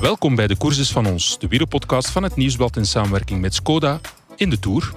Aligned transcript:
Welkom 0.00 0.34
bij 0.34 0.46
de 0.46 0.56
Courses 0.56 0.90
van 0.90 1.06
ons, 1.06 1.38
de 1.38 1.48
wielerpodcast 1.48 2.10
van 2.10 2.22
het 2.22 2.36
Nieuwsblad 2.36 2.76
in 2.76 2.86
samenwerking 2.86 3.40
met 3.40 3.54
Skoda 3.54 4.00
in 4.36 4.50
de 4.50 4.58
Tour. 4.58 4.92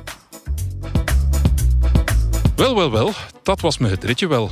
Wel, 2.55 2.75
wel, 2.75 2.91
wel, 2.91 3.11
dat 3.43 3.61
was 3.61 3.77
me 3.77 3.89
het 3.89 4.03
ritje 4.03 4.27
wel. 4.27 4.51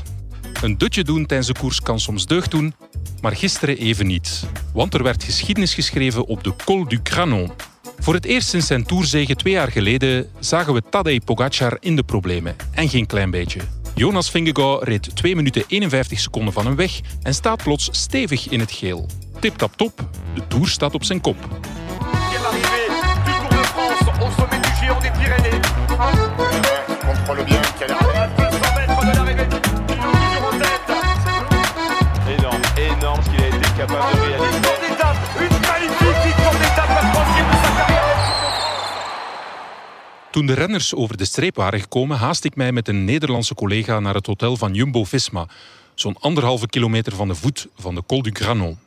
Een 0.61 0.77
dutje 0.77 1.03
doen 1.03 1.25
tijdens 1.25 1.49
de 1.49 1.59
koers 1.59 1.81
kan 1.81 1.99
soms 1.99 2.25
deugd 2.25 2.51
doen, 2.51 2.73
maar 3.21 3.35
gisteren 3.35 3.77
even 3.77 4.07
niet. 4.07 4.45
Want 4.73 4.93
er 4.93 5.03
werd 5.03 5.23
geschiedenis 5.23 5.73
geschreven 5.73 6.25
op 6.25 6.43
de 6.43 6.53
Col 6.65 6.87
du 6.87 6.99
Granon. 7.03 7.51
Voor 7.99 8.13
het 8.13 8.25
eerst 8.25 8.49
sinds 8.49 8.67
zijn 8.67 8.85
tourzege 8.85 9.35
twee 9.35 9.53
jaar 9.53 9.71
geleden 9.71 10.29
zagen 10.39 10.73
we 10.73 10.81
Tadej 10.89 11.19
Pogacar 11.19 11.77
in 11.79 11.95
de 11.95 12.03
problemen. 12.03 12.55
En 12.71 12.89
geen 12.89 13.05
klein 13.05 13.31
beetje. 13.31 13.59
Jonas 13.95 14.29
Vingegaard 14.29 14.83
reed 14.83 15.15
2 15.15 15.35
minuten 15.35 15.63
51 15.67 16.19
seconden 16.19 16.53
van 16.53 16.65
hem 16.65 16.75
weg 16.75 16.99
en 17.21 17.33
staat 17.33 17.63
plots 17.63 17.89
stevig 17.91 18.49
in 18.49 18.59
het 18.59 18.71
geel. 18.71 19.07
Tip 19.43 19.57
tap 19.57 19.75
top, 19.75 19.93
de 20.35 20.47
Tour 20.47 20.67
staat 20.67 20.93
op 20.93 21.03
zijn 21.03 21.21
kop. 21.21 21.35
l'arrivée 22.41 22.87
du 23.25 23.31
Tour 23.39 23.49
de 23.49 23.65
France 23.73 24.07
au 24.21 24.29
sommet 24.37 24.61
du 24.61 24.69
géant 24.79 25.01
des 25.01 25.11
Pyrénées. 25.11 25.59
contrôle 27.07 27.43
bien 27.45 27.61
quelle 27.77 27.91
est 27.91 27.93
À 27.93 28.27
200 28.27 28.59
mètres 28.77 29.05
de 29.05 29.11
l'arrivée, 29.17 29.47
toujours 29.87 30.43
en 30.47 30.57
tête. 30.61 30.87
Énorme, 32.37 32.61
énorme 32.77 33.21
ce 33.23 33.29
qu'il 33.29 33.41
a 33.43 33.47
été 33.47 33.69
capable 33.77 34.15
de 34.15 34.21
réaliser. 34.21 34.61
Tour 34.61 34.77
d'étape, 34.83 35.19
une 35.45 35.57
magnifique 35.71 36.19
victoire 36.25 36.57
d'étape, 36.61 36.91
la 36.97 37.03
troisième 37.11 37.49
de 37.51 37.57
sa 37.63 37.71
carrière. 37.77 38.17
Toen 40.31 40.45
de 40.45 40.53
renners 40.53 40.93
over 40.95 41.17
de 41.17 41.25
streep 41.25 41.55
waren 41.55 41.79
gekomen, 41.79 42.17
haast 42.17 42.45
ik 42.45 42.55
mij 42.55 42.71
met 42.71 42.87
een 42.87 43.05
Nederlandse 43.05 43.55
collega 43.55 43.99
naar 43.99 44.15
het 44.15 44.27
hotel 44.27 44.57
van 44.57 44.73
Jumbo-Visma, 44.73 45.47
zo'n 45.95 46.15
anderhalve 46.19 46.67
kilometer 46.67 47.15
van 47.15 47.27
de 47.27 47.35
voet 47.35 47.67
van 47.75 47.95
de 47.95 48.03
Col 48.05 48.21
du 48.21 48.31
Granon. 48.33 48.82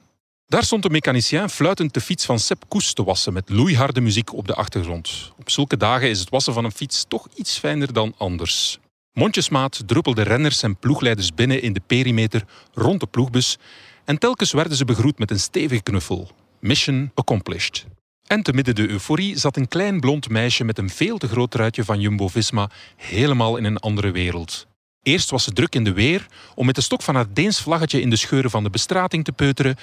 Daar 0.49 0.65
stond 0.65 0.83
de 0.83 0.91
mechanicien 0.91 1.49
fluitend 1.49 1.95
de 1.95 2.01
fiets 2.01 2.25
van 2.25 2.39
Sepp 2.39 2.65
Koes 2.69 2.93
te 2.93 3.05
wassen 3.05 3.33
met 3.33 3.49
loeiharde 3.49 4.01
muziek 4.01 4.35
op 4.35 4.47
de 4.47 4.55
achtergrond. 4.55 5.33
Op 5.39 5.51
zulke 5.51 5.77
dagen 5.77 6.09
is 6.09 6.21
het 6.21 6.29
wassen 6.29 6.53
van 6.53 6.65
een 6.65 6.73
fiets 6.73 7.05
toch 7.09 7.27
iets 7.35 7.59
fijner 7.59 7.93
dan 7.93 8.15
anders. 8.17 8.79
Mondjesmaat 9.13 9.83
druppelden 9.87 10.25
renners 10.25 10.63
en 10.63 10.77
ploegleiders 10.77 11.35
binnen 11.35 11.63
in 11.63 11.73
de 11.73 11.81
perimeter 11.87 12.45
rond 12.75 13.01
de 13.01 13.07
ploegbus 13.07 13.59
en 14.05 14.19
telkens 14.19 14.53
werden 14.53 14.77
ze 14.77 14.85
begroet 14.85 15.19
met 15.19 15.31
een 15.31 15.41
stevige 15.41 15.83
knuffel. 15.83 16.31
Mission 16.61 17.11
accomplished. 17.15 17.87
En 18.27 18.43
te 18.43 18.53
midden 18.53 18.75
de 18.75 18.89
euforie 18.89 19.39
zat 19.39 19.57
een 19.57 19.69
klein 19.69 20.01
blond 20.01 20.29
meisje 20.29 20.65
met 20.65 20.79
een 20.79 20.91
veel 20.91 21.19
te 21.19 21.29
groot 21.29 21.51
truitje 21.51 21.85
van 21.85 22.01
Jumbo-Visma 22.01 22.71
helemaal 22.97 23.57
in 23.57 23.65
een 23.65 23.79
andere 23.79 24.11
wereld. 24.11 24.67
Eerst 25.03 25.31
was 25.31 25.45
ze 25.45 25.53
druk 25.53 25.75
in 25.75 25.85
de 25.85 25.93
weer 25.93 26.27
om 26.55 26.67
met 26.67 26.75
de 26.75 26.81
stok 26.81 27.03
van 27.03 27.15
haar 27.15 27.27
Deens 27.33 27.61
vlaggetje 27.61 28.01
in 28.01 28.11
de 28.11 28.17
scheuren 28.17 28.51
van 28.51 28.63
de 28.63 28.71
bestrating 28.71 29.25
te 29.25 29.33
peuteren 29.33 29.77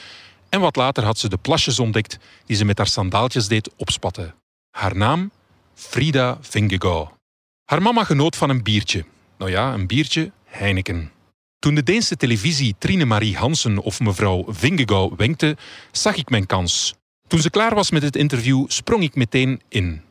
en 0.54 0.60
wat 0.60 0.76
later 0.76 1.04
had 1.04 1.18
ze 1.18 1.30
de 1.30 1.38
plasjes 1.38 1.80
ontdekt 1.80 2.18
die 2.46 2.56
ze 2.56 2.66
met 2.66 2.78
haar 2.78 2.88
sandaaltjes 2.88 3.48
deed 3.48 3.70
opspatten. 3.76 4.36
Haar 4.70 4.96
naam? 4.96 5.32
Frida 5.74 6.38
Vingegaard. 6.42 7.12
Haar 7.66 7.82
mama 7.82 8.04
genoot 8.04 8.36
van 8.36 8.50
een 8.50 8.64
biertje. 8.64 9.06
Nou 9.38 9.52
ja, 9.52 9.74
een 9.74 9.88
biertje, 9.88 10.32
Heineken. 10.46 11.12
Toen 11.60 11.76
de 11.76 11.84
Deense 11.84 12.16
televisie 12.16 12.76
Trine 12.78 13.06
Marie 13.06 13.38
Hansen 13.38 13.78
of 13.78 14.00
mevrouw 14.00 14.46
Vingegaard 14.48 15.16
wenkte, 15.16 15.58
zag 15.92 16.16
ik 16.16 16.30
mijn 16.30 16.46
kans. 16.46 16.94
Toen 17.28 17.40
ze 17.40 17.50
klaar 17.50 17.76
was 17.76 17.92
met 17.92 18.04
het 18.04 18.16
interview, 18.16 18.66
sprong 18.68 19.04
ik 19.04 19.16
meteen 19.16 19.62
in. 19.70 20.02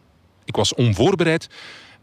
Ik 0.45 0.57
was 0.57 0.75
onvoorbereid 0.75 1.49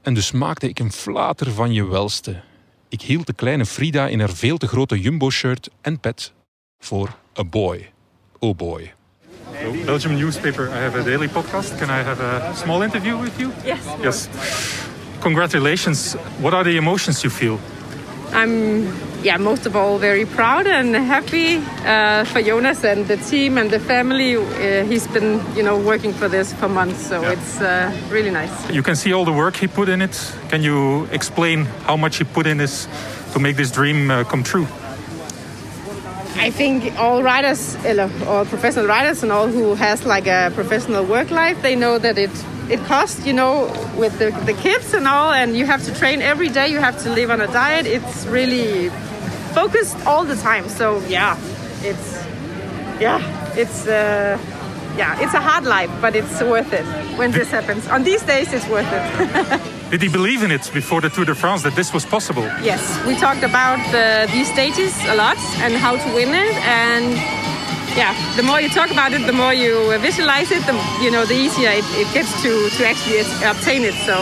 en 0.01 0.13
dus 0.13 0.31
maakte 0.31 0.69
ik 0.69 0.79
een 0.79 0.91
flater 0.91 1.51
van 1.51 1.73
je 1.73 1.87
welste. 1.87 2.41
Ik 2.89 3.01
hield 3.01 3.27
de 3.27 3.33
kleine 3.33 3.65
Frida 3.65 4.07
in 4.07 4.19
haar 4.19 4.33
veel 4.33 4.57
te 4.57 4.67
grote 4.67 4.99
jumbo-shirt 4.99 5.69
en 5.81 5.99
pet 5.99 6.33
voor 6.77 7.17
a 7.37 7.43
boy. 7.43 7.91
Oh 8.41 8.53
boy. 8.53 8.91
Belgium 9.85 10.15
newspaper. 10.15 10.69
I 10.69 10.77
have 10.77 10.95
a 10.95 11.03
daily 11.03 11.27
podcast. 11.27 11.77
Can 11.79 11.89
I 11.89 12.01
have 12.03 12.19
a 12.21 12.55
small 12.55 12.81
interview 12.81 13.17
with 13.17 13.37
you? 13.39 13.51
Yes. 13.65 13.83
Yes. 14.01 14.29
Congratulations. 15.21 16.13
What 16.41 16.53
are 16.53 16.63
the 16.63 16.77
emotions 16.77 17.23
you 17.23 17.30
feel? 17.30 17.59
I'm, 18.31 18.86
yeah, 19.23 19.37
most 19.37 19.65
of 19.65 19.75
all 19.75 19.97
very 19.97 20.25
proud 20.25 20.67
and 20.67 20.95
happy 20.95 21.58
uh, 21.86 22.23
for 22.25 22.41
Jonas 22.41 22.83
and 22.86 23.05
the 23.08 23.17
team 23.17 23.58
and 23.58 23.69
the 23.71 23.80
family. 23.80 24.36
Uh, 24.37 24.85
he's 24.85 25.08
been, 25.08 25.41
you 25.55 25.64
know, 25.64 25.77
working 25.77 26.14
for 26.14 26.30
this 26.30 26.53
for 26.53 26.69
months, 26.69 27.08
so 27.08 27.21
Yeah. 27.21 27.31
it's 27.31 27.59
uh, 27.59 27.91
really 28.11 28.30
nice. 28.31 28.52
You 28.71 28.83
can 28.83 28.95
see 28.95 29.11
all 29.14 29.25
the 29.25 29.33
work 29.33 29.58
he 29.58 29.67
put 29.67 29.89
in 29.89 30.02
it. 30.02 30.15
Can 30.49 30.61
you 30.64 31.05
explain 31.11 31.65
how 31.87 31.97
much 31.97 32.17
he 32.17 32.23
put 32.23 32.45
in 32.45 32.58
this 32.58 32.87
to 33.33 33.39
make 33.39 33.55
this 33.58 33.71
dream 33.71 34.09
uh, 34.11 34.23
come 34.23 34.43
true? 34.43 34.67
I 36.39 36.52
think 36.52 36.98
all 36.98 37.22
riders, 37.22 37.76
uh, 37.76 38.10
all 38.26 38.45
professional 38.45 38.88
riders, 38.88 39.23
and 39.23 39.32
all 39.32 39.48
who 39.48 39.76
has 39.76 40.05
like 40.05 40.26
a 40.26 40.52
professional 40.55 41.04
work 41.05 41.32
life, 41.32 41.61
they 41.61 41.76
know 41.76 42.00
that 42.00 42.17
it 42.17 42.32
it 42.70 42.80
costs, 42.86 43.26
you 43.26 43.33
know, 43.33 43.66
with 43.98 44.17
the, 44.20 44.32
the 44.45 44.54
kids 44.54 44.94
and 44.94 45.05
all, 45.05 45.33
and 45.33 45.58
you 45.58 45.66
have 45.66 45.83
to 45.86 45.94
train 45.94 46.22
every 46.22 46.48
day. 46.48 46.70
You 46.70 46.80
have 46.80 46.98
to 47.04 47.10
live 47.10 47.30
on 47.30 47.42
a 47.42 47.48
diet. 47.48 47.86
It's 47.86 48.26
really 48.27 48.89
focused 49.54 49.98
all 50.05 50.23
the 50.23 50.38
time. 50.38 50.70
So 50.70 51.00
yeah, 51.08 51.36
it's 51.82 52.23
yeah, 53.02 53.20
it's 53.58 53.86
uh, 53.86 54.38
yeah, 54.98 55.21
it's 55.21 55.33
a 55.33 55.42
hard 55.42 55.66
life, 55.66 55.92
but 56.00 56.16
it's 56.16 56.42
worth 56.42 56.71
it 56.71 56.86
when 57.17 57.32
this 57.32 57.52
happens. 57.52 57.86
On 57.89 58.04
these 58.04 58.21
days, 58.23 58.54
it's 58.54 58.67
worth 58.70 58.88
it. 58.89 59.76
Did 59.92 60.02
he 60.04 60.08
believe 60.10 60.44
in 60.44 60.52
it 60.52 60.70
before 60.73 61.02
the 61.02 61.10
Tour 61.10 61.26
de 61.26 61.33
France 61.33 61.64
that 61.64 61.76
this 61.76 61.92
was 61.94 62.05
possible? 62.05 62.44
Yes, 62.61 62.82
we 63.08 63.16
talked 63.16 63.42
about 63.44 63.80
uh, 63.94 64.27
these 64.32 64.48
stages 64.52 64.94
a 65.08 65.16
lot 65.16 65.38
and 65.64 65.73
how 65.73 65.98
to 65.98 66.14
win 66.14 66.30
it. 66.30 66.54
And 66.64 67.14
yeah, 67.98 68.14
the 68.38 68.44
more 68.44 68.61
you 68.61 68.70
talk 68.70 68.92
about 68.92 69.14
it, 69.14 69.26
the 69.26 69.33
more 69.33 69.52
you 69.52 69.98
visualize 69.98 70.52
it, 70.52 70.64
the 70.67 70.73
you 71.02 71.10
know, 71.10 71.26
the 71.26 71.33
easier 71.33 71.72
it, 71.72 71.83
it 71.98 72.08
gets 72.14 72.30
to 72.44 72.70
to 72.77 72.86
actually 72.88 73.22
obtain 73.44 73.82
it. 73.83 73.95
So 74.05 74.16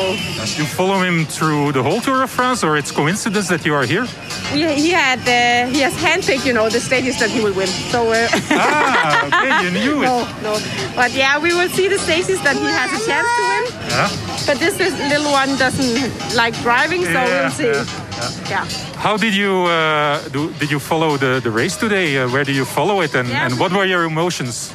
You 0.58 0.66
follow 0.66 1.02
him 1.04 1.26
through 1.26 1.74
the 1.74 1.84
whole 1.84 2.00
Tour 2.00 2.24
of 2.24 2.30
France, 2.32 2.64
or 2.64 2.78
it's 2.78 2.92
coincidence 2.92 3.50
that 3.50 3.66
you 3.66 3.74
are 3.76 3.86
here? 3.86 4.08
we, 4.54 4.62
he 4.74 4.90
had 4.92 5.20
uh, 5.28 5.68
he 5.70 5.82
has 5.84 5.94
handpicked, 6.00 6.46
you 6.46 6.54
know, 6.54 6.70
the 6.70 6.80
stages 6.80 7.20
that 7.20 7.30
he 7.30 7.42
will 7.44 7.54
win. 7.54 7.68
So. 7.92 8.00
Uh, 8.12 8.28
Ah, 8.52 9.28
okay, 9.28 9.66
you 9.66 9.72
knew 9.72 10.02
it. 10.04 10.06
No, 10.08 10.24
no, 10.42 10.54
but 10.96 11.12
yeah, 11.12 11.38
we 11.38 11.52
will 11.54 11.70
see 11.70 11.90
the 11.90 12.00
stages 12.00 12.40
that 12.44 12.56
he 12.56 12.68
has 12.80 12.90
a 12.96 13.02
chance 13.06 13.28
to 13.38 13.44
win. 13.52 13.64
Yeah. 13.92 14.27
But 14.48 14.60
this 14.60 14.80
is, 14.80 14.94
little 15.12 15.32
one 15.32 15.58
doesn't 15.58 16.36
like 16.36 16.56
driving, 16.62 17.04
so 17.04 17.12
Yeah, 17.12 17.42
we'll 17.42 17.52
see. 17.52 17.68
yeah, 17.68 18.50
yeah. 18.50 18.66
How 18.96 19.18
did 19.18 19.36
you 19.36 19.66
uh, 19.66 20.20
do? 20.30 20.52
Did 20.54 20.72
you 20.72 20.80
follow 20.80 21.18
the, 21.18 21.42
the 21.44 21.52
race 21.52 21.76
today? 21.76 22.18
Uh, 22.18 22.30
where 22.32 22.46
did 22.46 22.56
you 22.56 22.64
follow 22.66 23.02
it, 23.02 23.14
and, 23.14 23.28
and 23.30 23.60
what 23.60 23.72
were 23.74 23.86
your 23.86 24.06
emotions? 24.06 24.74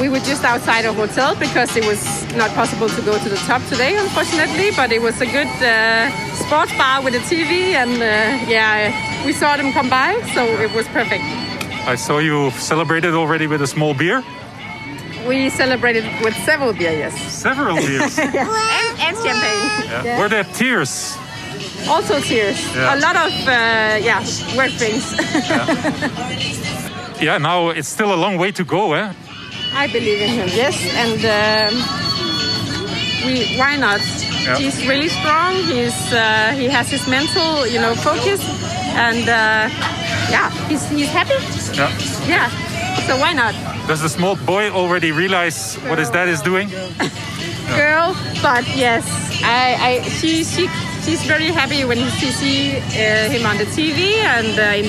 We 0.00 0.08
were 0.08 0.20
just 0.20 0.42
outside 0.42 0.84
a 0.84 0.92
hotel 0.92 1.36
because 1.36 1.76
it 1.76 1.84
was 1.86 2.02
not 2.34 2.50
possible 2.54 2.88
to 2.88 3.02
go 3.02 3.16
to 3.18 3.28
the 3.28 3.36
top 3.46 3.62
today, 3.68 3.96
unfortunately. 3.96 4.70
But 4.74 4.90
it 4.90 5.00
was 5.00 5.20
a 5.20 5.26
good 5.26 5.52
uh, 5.62 6.10
sports 6.34 6.72
bar 6.76 7.02
with 7.04 7.14
a 7.14 7.22
TV, 7.30 7.74
and 7.82 7.92
uh, 8.02 8.50
yeah, 8.50 8.90
we 9.24 9.32
saw 9.32 9.56
them 9.56 9.72
come 9.72 9.88
by, 9.88 10.20
so 10.34 10.42
it 10.44 10.72
was 10.74 10.86
perfect. 10.88 11.22
I 11.86 11.94
saw 11.96 12.18
you 12.18 12.50
celebrated 12.58 13.14
already 13.14 13.46
with 13.46 13.62
a 13.62 13.66
small 13.66 13.94
beer. 13.94 14.22
We 15.28 15.50
celebrated 15.50 16.04
with 16.24 16.34
several 16.44 16.72
beers. 16.72 16.98
yes, 16.98 17.32
Several 17.32 17.76
beers. 17.86 18.18
and, 18.18 18.34
and 18.36 19.16
champagne. 19.16 20.04
Yeah. 20.04 20.18
Were 20.18 20.28
there 20.28 20.44
tears? 20.44 21.16
Also 21.88 22.20
tears. 22.20 22.58
Yeah. 22.74 22.94
A 22.94 22.96
lot 22.98 23.16
of 23.16 23.32
uh, 23.46 23.98
yeah 24.02 24.20
work 24.56 24.70
things. 24.72 25.04
Yeah. 27.20 27.38
Now 27.38 27.70
it's 27.70 27.88
still 27.88 28.12
a 28.12 28.16
long 28.16 28.36
way 28.38 28.52
to 28.52 28.64
go, 28.64 28.94
eh? 28.94 29.12
I 29.74 29.86
believe 29.86 30.20
in 30.20 30.28
him, 30.28 30.48
yes, 30.52 30.76
and 31.02 31.24
um, 31.24 31.74
we 33.24 33.56
why 33.56 33.76
not? 33.76 34.00
Yeah. 34.44 34.56
He's 34.58 34.86
really 34.86 35.08
strong. 35.08 35.54
He's 35.54 36.12
uh, 36.12 36.52
he 36.56 36.66
has 36.68 36.90
his 36.90 37.06
mental, 37.08 37.66
you 37.66 37.80
know, 37.80 37.94
focus, 37.94 38.40
and 38.94 39.22
uh, 39.28 39.68
yeah, 40.30 40.50
he's 40.68 40.86
he's 40.90 41.08
happy. 41.08 41.34
Yeah. 41.74 41.90
Yeah, 42.26 42.50
so 43.06 43.16
why 43.16 43.32
not, 43.32 43.54
Does 43.86 44.00
the 44.00 44.08
small 44.08 44.36
boy 44.36 44.70
already 44.70 45.12
realize 45.12 45.76
what 45.88 45.98
his 45.98 46.10
dad 46.10 46.28
is 46.28 46.42
doing? 46.42 46.68
girl? 47.76 48.14
But 48.42 48.64
yes, 48.76 49.04
I, 49.42 49.76
I 49.80 50.08
she 50.08 50.44
she 50.44 50.68
she's 51.04 51.22
very 51.24 51.50
happy 51.50 51.84
when 51.84 51.98
she 52.18 52.30
see 52.30 52.76
uh, 52.76 53.30
him 53.30 53.46
on 53.46 53.56
the 53.56 53.66
TV 53.66 54.18
and 54.36 54.58
uh, 54.58 54.78
in, 54.80 54.86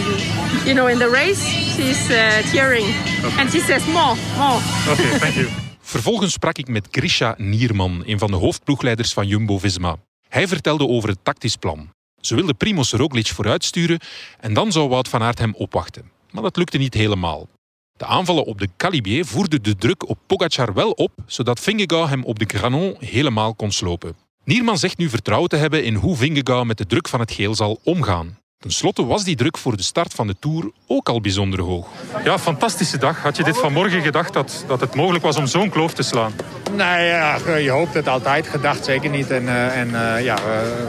you 0.66 0.74
know 0.74 0.88
in 0.88 1.00
the 1.00 1.10
race. 1.10 1.42
She's 1.76 2.10
uh, 2.10 2.42
cheering, 2.52 2.86
and 3.40 3.50
she 3.52 3.60
says 3.60 3.86
more, 3.88 4.16
more. 4.38 4.62
Okay, 4.88 5.18
thank 5.20 5.36
you. 5.36 5.48
Vervolgens 5.82 6.34
sprak 6.34 6.58
ik 6.58 6.68
met 6.68 6.88
Grisha 6.92 7.36
Nierman, 7.38 8.04
een 8.06 8.20
van 8.20 8.32
de 8.32 8.38
hoofdploegleiders 8.38 9.14
van 9.14 9.28
Jumbo-Visma. 9.28 9.96
Hij 10.30 10.48
vertelde 10.48 10.88
over 10.88 11.10
het 11.10 11.20
tactisch 11.24 11.56
plan. 11.56 11.90
Ze 12.22 12.36
wilden 12.36 12.58
Primoz 12.58 12.94
Roglic 12.94 13.28
vooruitsturen 13.28 14.00
en 14.40 14.54
dan 14.54 14.72
zou 14.72 14.90
Wout 14.90 15.08
van 15.08 15.22
Aert 15.24 15.40
hem 15.40 15.54
opwachten. 15.56 16.12
Maar 16.32 16.44
dat 16.44 16.58
lukte 16.58 16.78
niet 16.78 16.94
helemaal. 16.94 17.48
De 17.98 18.06
aanvallen 18.06 18.46
op 18.46 18.60
de 18.60 18.70
Calibier 18.78 19.26
voerden 19.26 19.64
de 19.64 19.76
druk 19.76 20.10
op 20.10 20.18
Pogacar 20.28 20.74
wel 20.74 20.92
op, 20.92 21.12
zodat 21.26 21.60
Vingegaard 21.60 22.10
hem 22.10 22.24
op 22.24 22.40
de 22.40 22.46
Granon 22.46 22.96
helemaal 23.00 23.56
kon 23.56 23.72
slopen. 23.72 24.16
Nierman 24.44 24.78
zegt 24.78 24.98
nu 24.98 25.10
vertrouwen 25.10 25.50
te 25.50 25.56
hebben 25.56 25.84
in 25.84 25.96
hoe 25.96 26.16
Vingegaard 26.16 26.66
met 26.66 26.78
de 26.78 26.86
druk 26.86 27.08
van 27.08 27.20
het 27.20 27.32
geel 27.32 27.56
zal 27.56 27.80
omgaan. 27.84 28.38
Ten 28.64 28.72
slotte 28.72 29.06
was 29.06 29.24
die 29.24 29.36
druk 29.36 29.58
voor 29.58 29.78
de 29.78 29.84
start 29.84 30.14
van 30.14 30.28
de 30.28 30.36
Tour 30.40 30.72
ook 30.88 31.10
al 31.10 31.22
bijzonder 31.22 31.62
hoog. 31.62 31.88
Ja, 32.24 32.40
fantastische 32.40 32.98
dag. 32.98 33.22
Had 33.22 33.38
je 33.38 33.44
dit 33.44 33.58
vanmorgen 33.58 34.02
gedacht 34.02 34.34
dat, 34.34 34.64
dat 34.68 34.80
het 34.80 34.96
mogelijk 34.96 35.24
was 35.24 35.36
om 35.38 35.48
zo'n 35.48 35.70
kloof 35.70 35.94
te 35.94 36.04
slaan? 36.04 36.32
Nee, 36.72 37.08
ja, 37.08 37.38
je 37.58 37.70
hoopt 37.70 37.94
het 37.94 38.08
altijd. 38.08 38.48
Gedacht 38.48 38.86
zeker 38.86 39.10
niet. 39.10 39.32
En, 39.32 39.44
uh, 39.44 39.78
en 39.78 39.90
uh, 39.90 40.24
ja, 40.24 40.36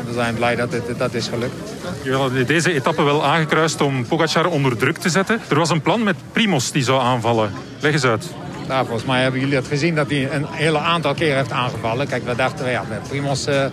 we 0.07 0.13
zijn 0.13 0.35
blij 0.35 0.57
dat 0.57 0.73
het 0.73 0.99
dat 0.99 1.15
is 1.15 1.29
gelukt. 1.29 1.55
Je 2.03 2.13
had 2.13 2.47
deze 2.47 2.73
etappe 2.73 3.03
wel 3.03 3.25
aangekruist 3.25 3.81
om 3.81 4.07
Pogacar 4.07 4.47
onder 4.47 4.77
druk 4.77 4.99
te 4.99 5.09
zetten. 5.09 5.41
Er 5.49 5.59
was 5.59 5.71
een 5.71 5.83
plan 5.83 6.03
met 6.03 6.17
Primos 6.33 6.71
die 6.71 6.83
zou 6.83 7.01
aanvallen. 7.01 7.53
Leg 7.81 7.93
eens 7.93 8.05
uit. 8.05 8.31
Nou, 8.69 8.87
volgens 8.87 9.07
mij 9.07 9.23
hebben 9.23 9.41
jullie 9.41 9.57
het 9.57 9.67
gezien 9.67 9.95
dat 9.95 10.11
hij 10.11 10.33
een 10.33 10.47
hele 10.51 10.79
aantal 10.79 11.15
keer 11.15 11.37
heeft 11.37 11.53
aangevallen. 11.53 12.09
Kijk, 12.09 12.25
we 12.25 12.37
dachten, 12.37 12.71
ja, 12.71 12.85
Primos 13.09 13.49
uh, 13.49 13.65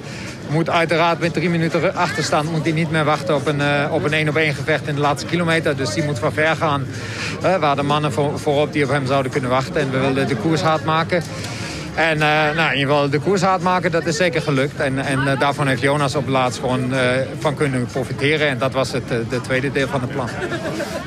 moet 0.51 0.69
uiteraard 0.69 1.19
met 1.19 1.33
drie 1.33 1.49
minuten 1.49 1.95
achterstand... 1.95 2.51
moet 2.51 2.63
hij 2.63 2.71
niet 2.71 2.91
meer 2.91 3.03
wachten 3.03 3.35
op 3.35 3.47
een 3.47 3.59
uh, 3.59 3.93
op 3.93 4.03
een, 4.03 4.13
één 4.13 4.29
op 4.29 4.35
één 4.35 4.53
gevecht 4.53 4.87
in 4.87 4.95
de 4.95 5.01
laatste 5.01 5.27
kilometer. 5.27 5.77
Dus 5.77 5.93
die 5.93 6.03
moet 6.03 6.19
van 6.19 6.33
ver 6.33 6.55
gaan. 6.55 6.85
Waar 7.59 7.75
de 7.75 7.83
mannen 7.83 8.11
voor, 8.11 8.39
voorop 8.39 8.73
die 8.73 8.83
op 8.83 8.89
hem 8.89 9.05
zouden 9.05 9.31
kunnen 9.31 9.49
wachten. 9.49 9.81
En 9.81 9.91
we 9.91 9.99
wilden 9.99 10.27
de 10.27 10.35
koers 10.35 10.61
hard 10.61 10.83
maken. 10.83 11.23
En 11.95 12.17
uh, 12.17 12.21
nou, 12.55 12.71
in 12.71 12.77
ieder 12.77 12.93
geval 12.93 13.09
de 13.09 13.19
koers 13.19 13.41
hard 13.41 13.61
maken, 13.61 13.91
dat 13.91 14.05
is 14.05 14.15
zeker 14.15 14.41
gelukt. 14.41 14.79
En, 14.79 14.99
en 14.99 15.19
uh, 15.19 15.39
daarvan 15.39 15.67
heeft 15.67 15.81
Jonas 15.81 16.15
op 16.15 16.27
laatst 16.27 16.59
gewoon 16.59 16.93
uh, 16.93 16.99
van 17.39 17.55
kunnen 17.55 17.85
profiteren. 17.85 18.47
En 18.47 18.57
dat 18.57 18.71
was 18.73 18.91
het 18.91 19.07
de 19.07 19.41
tweede 19.41 19.71
deel 19.71 19.87
van 19.87 20.01
het 20.01 20.11
plan. 20.11 20.29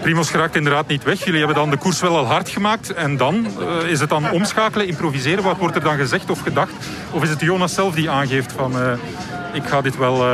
Primos 0.01 0.31
geraakt 0.31 0.57
inderdaad 0.57 0.89
niet 0.89 1.05
weg. 1.05 1.25
Jullie 1.25 1.39
hebben 1.39 1.57
dan 1.57 1.71
de 1.71 1.77
koers 1.77 2.01
wel 2.01 2.17
al 2.17 2.27
hard 2.27 2.49
gemaakt. 2.49 2.95
En 2.95 3.17
dan 3.17 3.47
is 3.87 4.01
het 4.01 4.09
dan 4.09 4.31
omschakelen, 4.31 4.87
improviseren. 4.87 5.45
Wat 5.45 5.57
wordt 5.57 5.77
er 5.77 5.83
dan 5.83 5.97
gezegd 5.97 6.31
of 6.31 6.41
gedacht? 6.41 6.73
Of 7.11 7.23
is 7.23 7.31
het 7.31 7.41
Jonas 7.41 7.75
zelf 7.75 7.95
die 7.95 8.11
aangeeft 8.11 8.53
van 8.53 8.73
ik 9.53 9.65
ga 9.65 9.81
dit 9.81 9.97
wel 9.97 10.25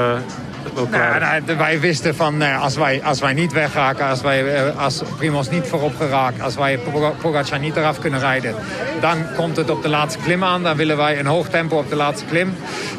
nou, 0.74 1.20
nou, 1.20 1.56
wij 1.58 1.80
wisten 1.80 2.14
van 2.14 2.36
nou, 2.36 2.62
als, 2.62 2.76
wij, 2.76 3.02
als 3.04 3.20
wij 3.20 3.32
niet 3.32 3.52
wegraken, 3.52 4.06
als, 4.06 4.20
wij, 4.20 4.72
als 4.72 5.02
Primos 5.16 5.50
niet 5.50 5.66
voorop 5.66 5.96
geraakt, 5.96 6.40
als 6.40 6.54
wij 6.54 6.78
Pogacar 7.20 7.58
niet 7.58 7.76
eraf 7.76 7.98
kunnen 7.98 8.20
rijden, 8.20 8.54
dan 9.00 9.26
komt 9.36 9.56
het 9.56 9.70
op 9.70 9.82
de 9.82 9.88
laatste 9.88 10.20
klim 10.22 10.44
aan. 10.44 10.62
Dan 10.62 10.76
willen 10.76 10.96
wij 10.96 11.18
een 11.18 11.26
hoog 11.26 11.48
tempo 11.48 11.78
op 11.78 11.88
de 11.88 11.96
laatste 11.96 12.24
klim. 12.24 12.54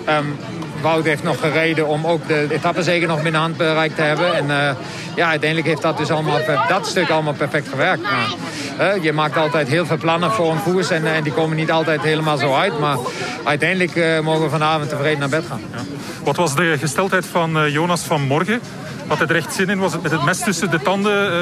Um, 0.10 0.38
Wout 0.82 1.06
heeft 1.06 1.24
nog 1.24 1.40
gereden 1.40 1.88
om 1.88 2.08
ook 2.08 2.28
de 2.28 2.48
etappezege 2.50 3.06
nog 3.06 3.22
binnen 3.22 3.42
handbereik 3.42 3.96
te 3.96 4.02
hebben. 4.02 4.36
En 4.36 4.46
uh, 4.46 4.70
ja, 5.16 5.30
uiteindelijk 5.30 5.70
heeft 5.70 5.82
dat 5.82 5.98
dus 5.98 6.12
allemaal, 6.12 6.40
dat 6.68 6.88
stuk 6.88 7.10
allemaal 7.10 7.34
perfect 7.34 7.68
gewerkt. 7.68 8.02
Maar, 8.02 8.96
uh, 8.96 9.04
je 9.04 9.14
maakt 9.14 9.38
altijd 9.38 9.68
heel 9.68 9.86
veel 9.86 9.98
plannen 9.98 10.32
voor 10.32 10.52
een 10.52 10.64
koers 10.64 10.90
en, 10.90 11.06
en 11.14 11.24
die 11.24 11.34
komen 11.34 11.56
niet 11.58 11.72
altijd 11.72 12.02
helemaal 12.02 12.38
zo 12.38 12.54
uit. 12.56 12.80
Maar 12.80 12.98
uiteindelijk 13.44 13.96
uh, 13.96 14.20
mogen 14.20 14.44
we 14.44 14.50
vanavond 14.50 14.90
tevreden 14.90 15.20
naar 15.20 15.30
bed 15.30 15.44
gaan. 15.50 15.62
Ja. 15.72 15.82
Wat 16.24 16.36
was 16.36 16.56
de 16.56 16.76
gesteldheid 16.80 17.26
van 17.26 17.72
Jonas 17.72 18.02
vanmorgen? 18.02 18.60
Had 19.08 19.18
hij 19.18 19.28
er 19.28 19.36
echt 19.36 19.54
zin 19.54 19.70
in? 19.70 19.80
Was 19.80 19.94
het 19.94 20.02
met 20.02 20.12
het 20.12 20.24
mes 20.24 20.40
tussen 20.40 20.72
de 20.72 20.82
tanden? 20.82 21.34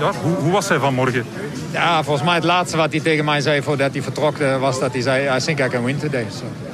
Ja, 0.00 0.12
hoe, 0.22 0.34
hoe, 0.34 0.52
was 0.52 0.68
hij 0.68 0.78
vanmorgen? 0.78 1.24
Ja, 1.70 2.02
volgens 2.02 2.26
mij 2.26 2.34
het 2.34 2.44
laatste 2.44 2.76
wat 2.76 2.90
hij 2.90 3.00
tegen 3.00 3.24
mij 3.24 3.40
zei 3.40 3.62
voordat 3.62 3.92
hij 3.92 4.02
vertrok... 4.02 4.36
was 4.60 4.80
dat 4.80 4.92
hij 4.92 5.02
zei, 5.02 5.36
I 5.36 5.40
think 5.40 5.60
I 5.60 5.68
can 5.68 5.84
win 5.84 5.98
today. 5.98 6.26
So. 6.30 6.65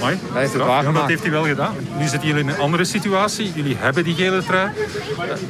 Mooi. 0.00 0.18
Hij 0.32 0.40
heeft 0.40 0.52
het 0.52 0.62
ja, 0.62 0.82
dat 0.82 1.06
heeft 1.06 1.22
hij 1.22 1.30
wel 1.30 1.44
gedaan. 1.44 1.74
Nu 1.98 2.06
zitten 2.06 2.28
jullie 2.28 2.42
in 2.42 2.48
een 2.48 2.58
andere 2.58 2.84
situatie. 2.84 3.52
Jullie 3.54 3.76
hebben 3.78 4.04
die 4.04 4.14
gele 4.14 4.44
trui. 4.44 4.70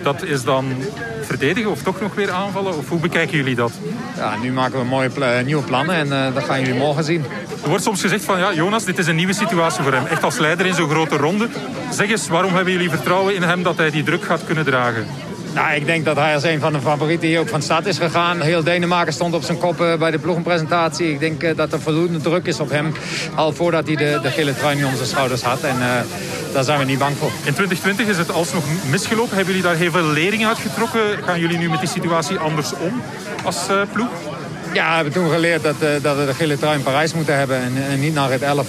Dat 0.02 0.22
is 0.22 0.44
dan 0.44 0.74
verdedigen 1.22 1.70
of 1.70 1.82
toch 1.82 2.00
nog 2.00 2.14
weer 2.14 2.30
aanvallen? 2.30 2.76
Of 2.76 2.88
hoe 2.88 3.00
bekijken 3.00 3.36
jullie 3.36 3.54
dat? 3.54 3.72
Ja, 4.16 4.36
nu 4.42 4.52
maken 4.52 4.78
we 4.78 4.84
mooie 4.84 5.08
pl 5.08 5.24
nieuwe 5.44 5.62
plannen 5.62 5.94
en 5.94 6.06
uh, 6.06 6.34
dat 6.34 6.44
gaan 6.44 6.60
jullie 6.60 6.74
morgen 6.74 7.04
zien. 7.04 7.24
Er 7.62 7.68
wordt 7.68 7.84
soms 7.84 8.00
gezegd 8.00 8.24
van 8.24 8.38
ja, 8.38 8.52
Jonas, 8.52 8.84
dit 8.84 8.98
is 8.98 9.06
een 9.06 9.16
nieuwe 9.16 9.32
situatie 9.32 9.82
voor 9.82 9.92
hem. 9.92 10.06
Echt 10.06 10.22
als 10.22 10.38
leider 10.38 10.66
in 10.66 10.74
zo'n 10.74 10.88
grote 10.88 11.16
ronde. 11.16 11.48
Zeg 11.92 12.10
eens, 12.10 12.28
waarom 12.28 12.54
hebben 12.54 12.72
jullie 12.72 12.90
vertrouwen 12.90 13.34
in 13.34 13.42
hem 13.42 13.62
dat 13.62 13.76
hij 13.76 13.90
die 13.90 14.02
druk 14.02 14.24
gaat 14.24 14.44
kunnen 14.44 14.64
dragen? 14.64 15.06
Nou, 15.54 15.74
ik 15.74 15.86
denk 15.86 16.04
dat 16.04 16.16
hij 16.16 16.34
als 16.34 16.42
een 16.42 16.60
van 16.60 16.72
de 16.72 16.80
favorieten 16.80 17.28
hier 17.28 17.40
ook 17.40 17.48
van 17.48 17.62
stad 17.62 17.86
is 17.86 17.98
gegaan. 17.98 18.40
Heel 18.40 18.62
Denemarken 18.62 19.12
stond 19.12 19.34
op 19.34 19.42
zijn 19.42 19.58
kop 19.58 19.80
uh, 19.80 19.96
bij 19.96 20.10
de 20.10 20.18
ploegenpresentatie. 20.18 21.10
Ik 21.10 21.18
denk 21.18 21.42
uh, 21.42 21.56
dat 21.56 21.72
er 21.72 21.80
voldoende 21.80 22.20
druk 22.20 22.46
is 22.46 22.60
op 22.60 22.70
hem. 22.70 22.92
Al 23.34 23.52
voordat 23.52 23.86
hij 23.86 23.96
de, 23.96 24.18
de 24.22 24.30
gele 24.30 24.54
trui 24.54 24.76
nu 24.76 24.84
om 24.84 24.96
zijn 24.96 25.08
schouders 25.08 25.42
had. 25.42 25.62
En 25.62 25.76
uh, 25.76 26.00
daar 26.52 26.64
zijn 26.64 26.78
we 26.78 26.84
niet 26.84 26.98
bang 26.98 27.16
voor. 27.16 27.30
In 27.44 27.54
2020 27.54 28.06
is 28.06 28.18
het 28.18 28.32
alsnog 28.32 28.64
misgelopen. 28.90 29.36
Hebben 29.36 29.54
jullie 29.54 29.68
daar 29.68 29.78
heel 29.78 29.90
veel 29.90 30.04
lering 30.04 30.46
uit 30.46 30.58
getrokken? 30.58 31.22
Gaan 31.24 31.40
jullie 31.40 31.58
nu 31.58 31.68
met 31.70 31.80
die 31.80 31.88
situatie 31.88 32.38
anders 32.38 32.72
om 32.72 33.02
als 33.44 33.66
ploeg? 33.92 34.10
Ja, 34.72 34.88
we 34.88 34.94
hebben 34.94 35.12
toen 35.12 35.30
geleerd 35.30 35.62
dat, 35.62 35.76
dat 36.02 36.16
we 36.16 36.26
de 36.26 36.34
gele 36.34 36.58
trui 36.58 36.76
in 36.76 36.82
Parijs 36.82 37.14
moeten 37.14 37.36
hebben. 37.36 37.56
En, 37.56 37.72
en 37.90 38.00
niet 38.00 38.14
naar 38.14 38.30
het 38.30 38.42
11. 38.42 38.66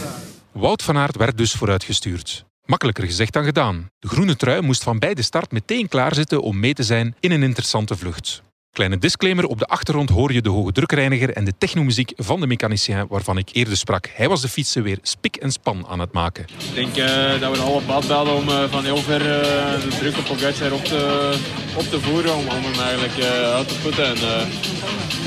Wout 0.51 0.83
van 0.83 0.97
Aert 0.97 1.17
werd 1.17 1.37
dus 1.37 1.51
vooruitgestuurd. 1.51 2.45
Makkelijker 2.71 3.05
gezegd 3.05 3.33
dan 3.33 3.43
gedaan. 3.43 3.89
De 3.99 4.07
groene 4.07 4.35
trui 4.35 4.61
moest 4.61 4.83
van 4.83 4.99
bij 4.99 5.13
de 5.13 5.21
start 5.21 5.51
meteen 5.51 5.87
klaarzitten 5.87 6.41
om 6.41 6.59
mee 6.59 6.73
te 6.73 6.83
zijn 6.83 7.15
in 7.19 7.31
een 7.31 7.43
interessante 7.43 7.97
vlucht. 7.97 8.43
Kleine 8.73 8.97
disclaimer, 8.97 9.45
op 9.45 9.59
de 9.59 9.65
achtergrond 9.65 10.09
hoor 10.09 10.33
je 10.33 10.41
de 10.41 10.49
hoge 10.49 10.71
drukreiniger 10.71 11.29
en 11.29 11.45
de 11.45 11.53
technomuziek 11.57 12.13
van 12.15 12.39
de 12.39 12.47
mechanicien 12.47 13.05
waarvan 13.09 13.37
ik 13.37 13.49
eerder 13.51 13.77
sprak. 13.77 14.09
Hij 14.13 14.29
was 14.29 14.41
de 14.41 14.47
fietsen 14.47 14.83
weer 14.83 14.97
spik 15.01 15.35
en 15.35 15.51
span 15.51 15.85
aan 15.89 15.99
het 15.99 16.11
maken. 16.11 16.45
Ik 16.57 16.73
denk 16.73 16.97
uh, 16.97 17.39
dat 17.39 17.57
we 17.57 17.63
alle 17.63 17.81
bad 17.81 18.07
belden 18.07 18.35
om 18.35 18.49
uh, 18.49 18.63
van 18.69 18.83
heel 18.83 18.97
ver 18.97 19.21
uh, 19.21 19.81
de 19.81 19.95
druk 19.99 20.17
op 20.17 20.25
Pogacar 20.25 20.71
op 20.71 20.85
te, 20.85 21.33
op 21.75 21.83
te 21.89 21.99
voeren, 21.99 22.35
om, 22.35 22.47
om 22.47 22.63
hem 22.63 22.79
eigenlijk 22.79 23.17
uit 23.57 23.67
te 23.67 23.75
putten. 23.83 24.05
En, 24.05 24.17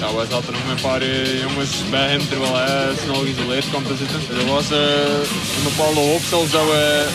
ja, 0.00 0.14
wij 0.14 0.26
zaten 0.30 0.52
nog 0.52 0.66
met 0.66 0.76
een 0.76 0.82
paar 0.82 1.04
jongens 1.46 1.90
bij 1.90 2.08
hem 2.08 2.28
terwijl 2.28 2.56
hij 2.56 2.94
snel 3.02 3.14
geïsoleerd 3.14 3.68
kwam 3.68 3.84
te 3.84 3.96
zitten. 3.96 4.20
Er 4.38 4.46
was 4.46 4.70
een 4.70 5.68
bepaalde 5.70 6.00
hoop 6.00 6.24
zelfs 6.32 6.50
dat 6.50 6.64
we 6.64 7.06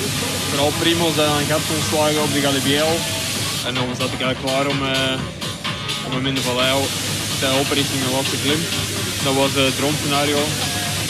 vooral 0.49 0.71
Primos 0.79 1.17
een 1.17 1.49
gat 1.51 1.67
kon 1.67 1.83
slagen 1.89 2.21
op 2.21 2.33
de 2.33 2.39
Galibiel. 2.39 2.91
En 3.67 3.73
dan 3.73 3.95
zat 3.99 4.11
ik 4.11 4.21
eigenlijk 4.21 4.41
klaar 4.45 4.67
om 4.67 4.79
om 6.05 6.11
hem 6.15 6.25
in 6.31 6.37
de 6.39 6.47
vallei 6.49 6.71
te 7.39 7.45
helpen 7.45 7.75
richting 7.81 8.01
de 8.03 8.15
laatste 8.15 8.39
klim. 8.43 8.61
Dat 9.25 9.35
was 9.41 9.51
het 9.53 9.75
droomscenario. 9.77 10.41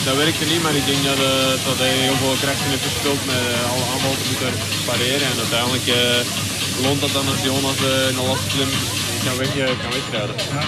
Dat 0.04 0.16
werkte 0.16 0.44
niet, 0.44 0.62
maar 0.62 0.76
ik 0.80 0.86
denk 0.90 1.02
dat, 1.10 1.20
uh, 1.30 1.32
dat 1.68 1.78
hij 1.82 1.94
heel 2.06 2.18
veel 2.22 2.36
krachten 2.44 2.70
heeft 2.72 2.88
gespeeld 2.90 3.22
met 3.32 3.42
uh, 3.50 3.72
alle 3.72 3.86
aanvallen 3.92 4.20
te 4.20 4.28
moeten 4.30 4.52
pareren. 4.90 5.26
En 5.30 5.38
uiteindelijk 5.44 5.86
uh, 5.86 5.98
loont 6.84 7.00
dat 7.04 7.12
dan 7.16 7.26
als 7.32 7.42
Jonas 7.48 7.78
in 8.10 8.16
de 8.18 8.24
laatste 8.28 8.50
klim 8.54 8.70
kan, 9.24 9.36
weg, 9.40 9.50
kan 9.82 9.92
wegrijden. 9.98 10.36
Ja. 10.56 10.64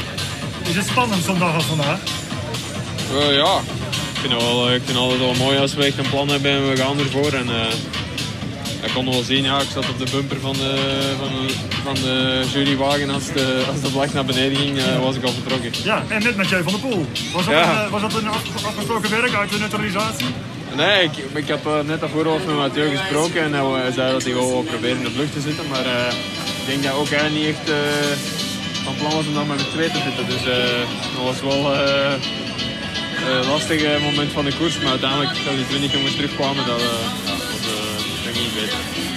Is 0.70 0.76
het 0.81 0.88
spannend 0.93 1.23
zo'n 1.25 1.43
dag 1.44 1.55
als 1.55 1.69
vandaag? 1.75 2.00
ja, 3.43 3.53
ik 4.15 4.19
vind, 4.20 4.32
het 4.32 4.43
wel, 4.43 4.58
ik 4.79 4.82
vind 4.85 4.97
het 4.99 5.05
altijd 5.05 5.25
wel 5.26 5.35
mooi 5.44 5.58
als 5.58 5.75
we 5.75 5.85
echt 5.85 5.99
een 5.99 6.12
plan 6.15 6.29
hebben 6.29 6.50
en 6.50 6.69
we 6.70 6.76
gaan 6.76 6.99
ervoor. 6.99 7.32
En, 7.32 7.49
ik 8.82 8.93
kon 8.94 9.11
wel 9.11 9.23
zien, 9.23 9.44
ja, 9.44 9.61
ik 9.61 9.69
zat 9.73 9.88
op 9.88 9.99
de 9.99 10.11
bumper 10.11 10.40
van 10.40 10.52
de, 10.52 10.73
van 11.19 11.29
de, 11.29 11.55
van 11.84 11.94
de 11.94 12.44
jurywagen. 12.52 13.11
Als 13.11 13.26
de, 13.26 13.64
als 13.70 13.81
de 13.81 13.88
vlag 13.88 14.12
naar 14.12 14.25
beneden 14.25 14.56
ging, 14.58 14.76
uh, 14.76 14.99
was 14.99 15.17
ik 15.17 15.25
al 15.25 15.32
vertrokken. 15.32 15.70
Ja, 15.84 16.02
en 16.08 16.23
net 16.23 16.37
met 16.37 16.49
Jay 16.49 16.62
van 16.62 16.73
der 16.73 16.81
Poel. 16.81 17.06
Was 17.32 17.44
dat, 17.44 17.55
ja. 17.55 17.84
een, 17.84 17.90
was 17.90 18.00
dat 18.00 18.14
een 18.14 18.29
afgesproken 18.29 19.11
werk 19.11 19.34
uit 19.34 19.50
de 19.50 19.58
neutralisatie? 19.58 20.27
Nee, 20.77 21.03
ik, 21.05 21.12
ik 21.34 21.48
heb 21.48 21.67
uh, 21.67 21.81
net 21.81 22.01
daarvoor 22.01 22.29
al 22.29 22.39
met 22.46 22.56
Mathieu 22.56 22.96
gesproken 22.96 23.43
en 23.43 23.53
hij 23.53 23.93
zei 23.93 24.12
dat 24.12 24.22
hij 24.22 24.32
gewoon 24.32 24.65
proberen 24.65 24.96
in 24.96 25.05
de 25.05 25.10
vlucht 25.10 25.32
te 25.32 25.41
zitten. 25.41 25.65
Maar 25.69 25.86
uh, 25.86 26.12
ik 26.60 26.67
denk 26.67 26.82
dat 26.82 26.93
ook 26.93 27.08
hij 27.08 27.29
niet 27.29 27.46
echt 27.46 27.70
van 28.84 28.94
plan 28.94 29.12
was 29.12 29.27
om 29.27 29.34
dan 29.34 29.46
met 29.46 29.58
de 29.58 29.70
twee 29.72 29.91
te 29.91 30.01
zitten. 30.06 30.27
Dus 30.27 30.44
dat 31.15 31.24
was 31.24 31.41
wel 31.41 31.74
een 31.74 33.46
lastig 33.46 34.01
moment 34.01 34.32
van 34.32 34.44
de 34.44 34.56
koers. 34.58 34.79
Maar 34.79 34.91
uiteindelijk, 34.91 35.31
als 35.31 35.56
die 35.56 35.67
20 35.67 35.93
jongens 35.93 36.15
terugkwamen, 36.15 36.67
dat, 36.67 36.82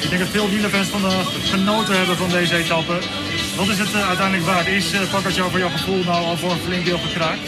ik 0.06 0.12
denk 0.12 0.24
dat 0.24 0.32
veel 0.32 0.50
wielerfans 0.50 0.88
van 0.88 1.02
de 1.02 1.16
genoten 1.44 1.98
hebben 1.98 2.18
van 2.18 2.30
deze 2.30 2.56
etappe. 2.56 2.98
Wat 3.56 3.68
is 3.68 3.80
het 3.80 3.94
uh, 3.94 4.08
uiteindelijk 4.08 4.46
waard? 4.46 4.68
Is 4.68 4.94
uh, 4.94 5.00
Pogacar 5.12 5.50
voor 5.50 5.60
jouw 5.60 5.70
gevoel 5.70 6.04
nou 6.04 6.26
al 6.26 6.38
voor 6.38 6.52
een 6.52 6.66
flink 6.66 6.86
deel 6.86 6.98
gekraakt? 6.98 7.48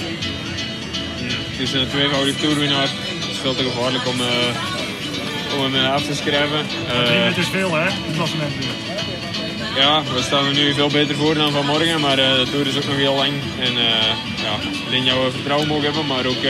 Het 1.52 1.60
is 1.60 1.74
een 1.74 1.88
tweevoudig 1.88 2.36
toerwinnaar. 2.36 2.90
Het 3.20 3.32
is 3.32 3.38
veel 3.38 3.56
te 3.56 3.64
gevaarlijk 3.64 4.08
om, 4.08 4.20
uh, 4.20 5.58
om 5.58 5.74
hem 5.74 5.92
af 5.92 6.04
te 6.04 6.16
schrijven. 6.16 6.66
Het 7.28 7.38
is 7.38 7.48
veel 7.48 7.74
hè, 7.74 7.84
het 7.84 8.16
klassement 8.16 8.54
Ja, 9.76 10.04
we 10.04 10.22
staan 10.22 10.46
er 10.46 10.54
nu 10.54 10.74
veel 10.74 10.90
beter 10.90 11.16
voor 11.16 11.34
dan 11.34 11.52
vanmorgen, 11.52 12.02
maar 12.02 12.16
de 12.16 12.48
Tour 12.52 12.68
is 12.68 12.78
ook 12.78 12.86
nog 12.86 12.96
heel 12.96 13.16
lang. 13.16 13.34
En 13.60 13.74
ja, 14.46 14.56
ik 14.86 14.90
denk 14.90 15.06
dat 15.06 15.24
we 15.24 15.32
vertrouwen 15.32 15.68
mogen 15.68 15.84
hebben, 15.84 16.06
maar 16.06 16.26
ook 16.26 16.44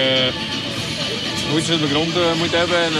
voetjes 1.47 1.75
op 1.75 1.81
de 1.81 1.87
grond 1.87 2.15
uh, 2.15 2.35
moet 2.37 2.51
hebben. 2.51 2.77
En, 2.77 2.91
uh, 2.91 2.99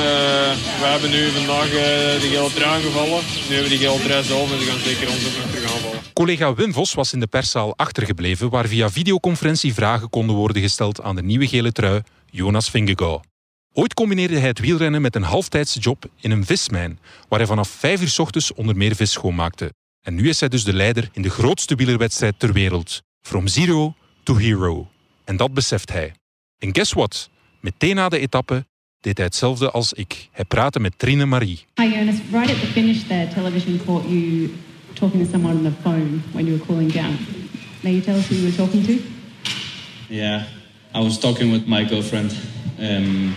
we 0.82 0.88
hebben 0.94 1.10
nu 1.10 1.30
vandaag 1.30 1.66
uh, 1.66 1.80
de 2.22 2.28
gele 2.32 2.52
trui 2.54 2.76
aangevallen. 2.76 3.22
Nu 3.48 3.54
hebben 3.56 3.72
we 3.72 3.78
die 3.78 3.88
gele 3.88 4.00
trui 4.00 4.24
zelf 4.24 4.52
en 4.52 4.60
ze 4.60 4.66
gaan 4.66 4.80
zeker 4.80 5.10
ons 5.10 5.26
ook 5.26 5.52
terug 5.52 5.74
aanvallen. 5.74 6.00
Collega 6.14 6.54
Wim 6.54 6.74
Vos 6.74 6.94
was 6.94 7.14
in 7.14 7.20
de 7.20 7.28
perszaal 7.28 7.78
achtergebleven 7.78 8.50
waar 8.50 8.68
via 8.68 8.90
videoconferentie 8.90 9.74
vragen 9.74 10.10
konden 10.10 10.36
worden 10.36 10.62
gesteld 10.62 11.02
aan 11.02 11.16
de 11.16 11.24
nieuwe 11.24 11.48
gele 11.48 11.72
trui 11.72 12.02
Jonas 12.30 12.70
Vingegaard. 12.70 13.26
Ooit 13.74 13.94
combineerde 13.94 14.38
hij 14.38 14.48
het 14.48 14.60
wielrennen 14.60 15.02
met 15.02 15.16
een 15.16 15.24
halftijdse 15.24 15.80
job 15.80 16.06
in 16.20 16.32
een 16.32 16.46
vismijn, 16.46 17.00
waar 17.30 17.40
hij 17.40 17.48
vanaf 17.48 17.70
vijf 17.70 18.02
uur 18.02 18.16
ochtends 18.18 18.54
onder 18.54 18.78
meer 18.78 18.96
vis 18.96 19.12
schoonmaakte. 19.12 19.74
En 20.02 20.16
nu 20.16 20.30
is 20.30 20.40
hij 20.40 20.50
dus 20.50 20.64
de 20.64 20.74
leider 20.74 21.10
in 21.14 21.22
de 21.22 21.30
grootste 21.30 21.76
wielerwedstrijd 21.76 22.40
ter 22.40 22.54
wereld. 22.54 23.02
From 23.22 23.48
zero 23.48 23.96
to 24.24 24.36
hero. 24.36 24.88
En 25.24 25.38
dat 25.38 25.54
beseft 25.54 25.92
hij. 25.92 26.14
En 26.58 26.76
guess 26.76 26.94
what? 26.94 27.30
Meteen 27.68 27.96
na 27.96 28.10
de 28.10 28.20
etappe 28.20 28.66
deed 29.00 29.18
hij 29.18 29.26
hetzelfde 29.26 29.72
als 29.72 29.94
ik. 29.94 30.30
Hij 30.32 30.46
praatte 30.46 30.80
met 30.80 30.94
Trine 30.98 31.26
Marie. 31.26 31.66
Hi 31.76 31.84
Jonas, 31.84 32.16
right 32.32 32.50
at 32.50 32.60
the 32.60 32.68
finish 32.68 33.04
there, 33.08 33.28
television 33.34 33.80
caught 33.86 34.10
you 34.10 34.50
talking 34.94 35.24
to 35.24 35.32
someone 35.32 35.56
on 35.58 35.64
the 35.64 35.72
phone 35.82 36.22
when 36.32 36.46
you 36.46 36.58
were 36.58 36.66
cooling 36.66 36.92
down. 36.92 37.18
May 37.82 37.92
you 37.92 38.02
tell 38.02 38.18
us 38.18 38.28
who 38.28 38.36
you 38.36 38.46
were 38.46 38.56
talking 38.56 38.86
to? 38.86 38.94
Yeah, 40.10 40.44
I 40.94 41.00
was 41.00 41.20
talking 41.20 41.52
with 41.52 41.68
my 41.68 41.84
girlfriend. 41.84 42.32
Um, 42.80 43.36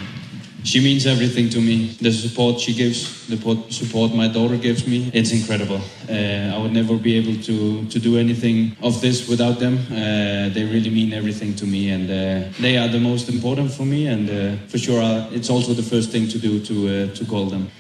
she 0.65 0.81
means 0.81 1.07
everything 1.07 1.49
to 1.51 1.61
me. 1.61 1.97
The 2.01 2.13
support 2.13 2.61
she 2.61 2.75
gives, 2.75 3.27
the 3.29 3.37
support 3.71 4.15
my 4.15 4.29
daughter 4.29 4.57
gives 4.57 4.87
me, 4.87 5.11
it's 5.15 5.33
incredible. 5.33 5.81
Uh, 6.09 6.55
I 6.55 6.59
would 6.59 6.73
never 6.73 6.97
be 6.97 7.17
able 7.17 7.41
to, 7.43 7.87
to 7.87 7.99
do 7.99 8.19
anything 8.19 8.77
of 8.83 9.01
this 9.01 9.29
without 9.29 9.59
them. 9.59 9.79
Uh, 9.91 10.53
they 10.53 10.65
really 10.65 10.91
mean 10.91 11.13
everything 11.13 11.55
to 11.57 11.67
me, 11.67 11.91
and 11.91 12.11
uh, 12.11 12.49
they 12.61 12.77
are 12.77 12.89
the 12.89 13.01
most 13.01 13.29
important 13.29 13.73
for 13.73 13.85
me. 13.85 14.07
And 14.07 14.29
uh, 14.29 14.57
for 14.69 14.79
sure, 14.79 15.03
uh, 15.03 15.31
it's 15.33 15.51
also 15.51 15.73
the 15.75 15.83
first 15.83 16.11
thing 16.11 16.29
to 16.29 16.39
do 16.39 16.61
to 16.61 16.75
uh, 16.89 17.15
to 17.15 17.25
call 17.25 17.47
them. 17.47 17.71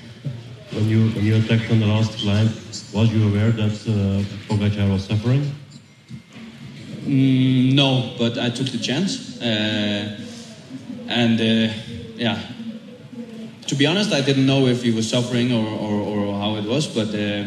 When 0.72 0.88
you 0.88 1.10
when 1.10 1.24
you 1.24 1.36
attacked 1.36 1.70
on 1.70 1.80
the 1.80 1.86
last 1.86 2.18
climb, 2.18 2.48
was 2.92 3.12
you 3.12 3.28
aware 3.28 3.50
that 3.50 3.72
uh, 3.86 4.22
Pogacar 4.48 4.90
was 4.90 5.04
suffering? 5.04 5.42
Mm, 7.04 7.74
no, 7.74 8.14
but 8.18 8.38
I 8.38 8.50
took 8.50 8.68
the 8.68 8.78
chance. 8.78 9.40
Uh, 9.40 10.16
and 11.08 11.40
uh, 11.40 11.72
yeah, 12.16 12.38
to 13.70 13.76
be 13.76 13.86
honest, 13.86 14.12
I 14.12 14.20
didn't 14.20 14.46
know 14.46 14.66
if 14.66 14.82
he 14.82 14.90
was 14.90 15.08
suffering 15.08 15.52
or, 15.52 15.64
or, 15.64 16.00
or 16.00 16.38
how 16.40 16.56
it 16.56 16.64
was, 16.64 16.88
but 16.88 17.14
uh, 17.14 17.44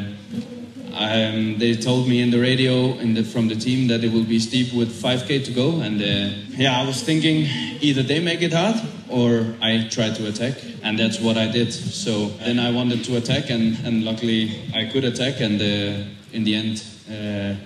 um, 0.96 1.60
they 1.60 1.76
told 1.76 2.08
me 2.08 2.22
in 2.22 2.32
the 2.32 2.40
radio 2.40 2.98
in 3.00 3.14
the, 3.14 3.26
from 3.26 3.50
the 3.50 3.56
team 3.56 3.90
that 3.90 4.06
it 4.06 4.14
will 4.14 4.24
be 4.24 4.40
steep 4.40 4.74
with 4.74 4.90
5k 4.90 5.44
to 5.44 5.52
go. 5.52 5.82
And 5.82 6.02
uh, 6.02 6.34
yeah, 6.52 6.80
I 6.80 6.86
was 6.86 7.04
thinking 7.04 7.46
either 7.82 8.04
they 8.04 8.22
make 8.22 8.42
it 8.42 8.54
hard 8.54 8.78
or 9.10 9.54
I 9.62 9.90
try 9.92 10.12
to 10.12 10.28
attack. 10.30 10.64
And 10.82 10.98
that's 10.98 11.20
what 11.20 11.36
I 11.38 11.52
did. 11.52 11.74
So 11.74 12.28
then 12.40 12.58
I 12.58 12.72
wanted 12.72 13.04
to 13.04 13.18
attack, 13.18 13.50
and, 13.50 13.78
and 13.86 14.06
luckily 14.06 14.72
I 14.74 14.86
could 14.86 15.04
attack. 15.04 15.42
And 15.42 15.60
uh, 15.60 16.08
in 16.32 16.46
the 16.46 16.56
end, 16.56 16.86
uh, 17.10 17.60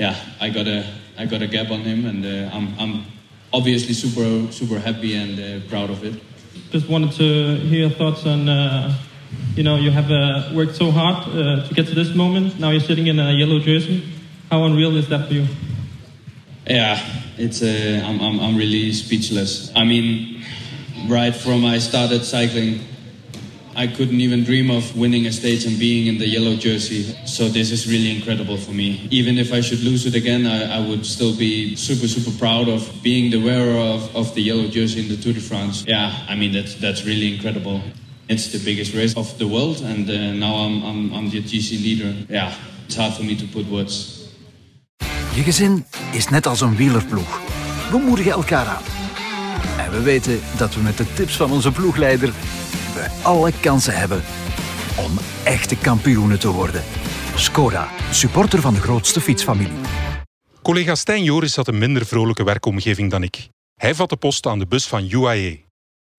yeah, 0.00 0.16
I 0.40 0.50
got 0.50 0.66
a 0.66 0.84
I 1.16 1.26
got 1.26 1.42
a 1.42 1.46
gap 1.46 1.70
on 1.70 1.82
him, 1.82 2.06
and 2.06 2.26
uh, 2.26 2.56
I'm 2.56 2.74
I'm 2.76 3.04
obviously 3.52 3.94
super 3.94 4.50
super 4.50 4.80
happy 4.80 5.14
and 5.14 5.38
uh, 5.38 5.68
proud 5.68 5.90
of 5.90 6.02
it. 6.02 6.20
Just 6.70 6.88
wanted 6.88 7.12
to 7.12 7.56
hear 7.56 7.80
your 7.80 7.90
thoughts 7.90 8.26
on, 8.26 8.48
uh, 8.48 8.94
you 9.54 9.62
know, 9.62 9.76
you 9.76 9.90
have 9.90 10.10
uh, 10.10 10.50
worked 10.54 10.74
so 10.74 10.90
hard 10.90 11.28
uh, 11.28 11.66
to 11.68 11.74
get 11.74 11.86
to 11.86 11.94
this 11.94 12.14
moment. 12.14 12.58
Now 12.58 12.70
you're 12.70 12.80
sitting 12.80 13.06
in 13.06 13.18
a 13.18 13.32
yellow 13.32 13.58
jersey. 13.60 14.02
How 14.50 14.64
unreal 14.64 14.96
is 14.96 15.08
that 15.08 15.28
for 15.28 15.34
you? 15.34 15.46
Yeah, 16.66 16.98
it's 17.36 17.62
uh, 17.62 18.02
I'm, 18.04 18.20
I'm 18.20 18.40
I'm 18.40 18.56
really 18.56 18.92
speechless. 18.92 19.70
I 19.76 19.84
mean, 19.84 20.42
right 21.08 21.34
from 21.34 21.64
I 21.64 21.78
started 21.78 22.24
cycling, 22.24 22.80
I 23.76 23.86
couldn't 23.86 24.20
even 24.20 24.44
dream 24.44 24.70
of 24.70 24.96
winning 24.96 25.26
a 25.26 25.32
stage 25.32 25.66
and 25.66 25.78
being 25.78 26.06
in 26.06 26.18
the 26.18 26.28
yellow 26.28 26.54
jersey. 26.56 27.02
So 27.26 27.48
this 27.48 27.70
is 27.70 27.86
really 27.86 28.14
incredible 28.14 28.56
for 28.56 28.72
me. 28.72 29.08
Even 29.10 29.36
if 29.38 29.52
I 29.52 29.60
should 29.60 29.82
lose 29.82 30.06
it 30.06 30.14
again, 30.14 30.46
I, 30.46 30.78
I 30.78 30.88
would 30.88 31.04
still 31.04 31.34
be 31.36 31.74
super 31.76 32.06
super 32.06 32.30
proud 32.38 32.68
of 32.68 32.88
being 33.02 33.30
the 33.30 33.42
wearer 33.42 33.78
of, 34.14 34.34
the 34.34 34.42
yellow 34.42 34.68
jersey 34.68 35.00
in 35.00 35.08
the 35.08 35.16
Tour 35.16 35.34
de 35.34 35.40
France. 35.40 35.84
Yeah, 35.86 36.12
I 36.28 36.34
mean 36.34 36.52
that's 36.52 36.74
that's 36.80 37.04
really 37.04 37.34
incredible. 37.34 37.80
It's 38.28 38.50
the 38.50 38.58
biggest 38.58 38.94
race 38.94 39.14
of 39.16 39.36
the 39.38 39.46
world, 39.46 39.82
and 39.82 40.08
uh, 40.08 40.32
now 40.32 40.54
I'm, 40.66 40.82
I'm 40.82 41.14
I'm 41.14 41.30
the 41.30 41.42
GC 41.42 41.82
leader. 41.82 42.14
Yeah, 42.28 42.54
it's 42.86 42.96
hard 42.96 43.14
for 43.14 43.22
me 43.24 43.36
to 43.36 43.46
put 43.46 43.66
words. 43.70 44.22
Je 45.34 45.42
gezin 45.42 45.84
is 46.12 46.28
net 46.28 46.46
als 46.46 46.60
een 46.60 46.76
wielerploeg. 46.76 47.40
We 47.90 47.98
moedigen 47.98 48.32
elkaar 48.32 48.66
aan. 48.66 48.82
En 49.78 49.90
we 49.90 50.02
weten 50.02 50.40
dat 50.56 50.74
we 50.74 50.80
met 50.80 50.96
de 50.96 51.12
tips 51.14 51.36
van 51.36 51.50
onze 51.50 51.72
ploegleider 51.72 52.32
alle 53.22 53.52
kansen 53.60 53.96
hebben 53.96 54.22
om 54.96 55.18
echte 55.44 55.76
kampioenen 55.76 56.38
te 56.38 56.48
worden. 56.48 56.82
Skoda, 57.34 57.88
supporter 58.10 58.60
van 58.60 58.74
de 58.74 58.80
grootste 58.80 59.20
fietsfamilie. 59.20 59.78
Collega 60.62 60.94
Stijn 60.94 61.22
Joris 61.22 61.56
had 61.56 61.68
een 61.68 61.78
minder 61.78 62.06
vrolijke 62.06 62.44
werkomgeving 62.44 63.10
dan 63.10 63.22
ik. 63.22 63.48
Hij 63.74 63.94
vatte 63.94 64.16
post 64.16 64.46
aan 64.46 64.58
de 64.58 64.66
bus 64.66 64.86
van 64.86 65.10
UAE. 65.10 65.60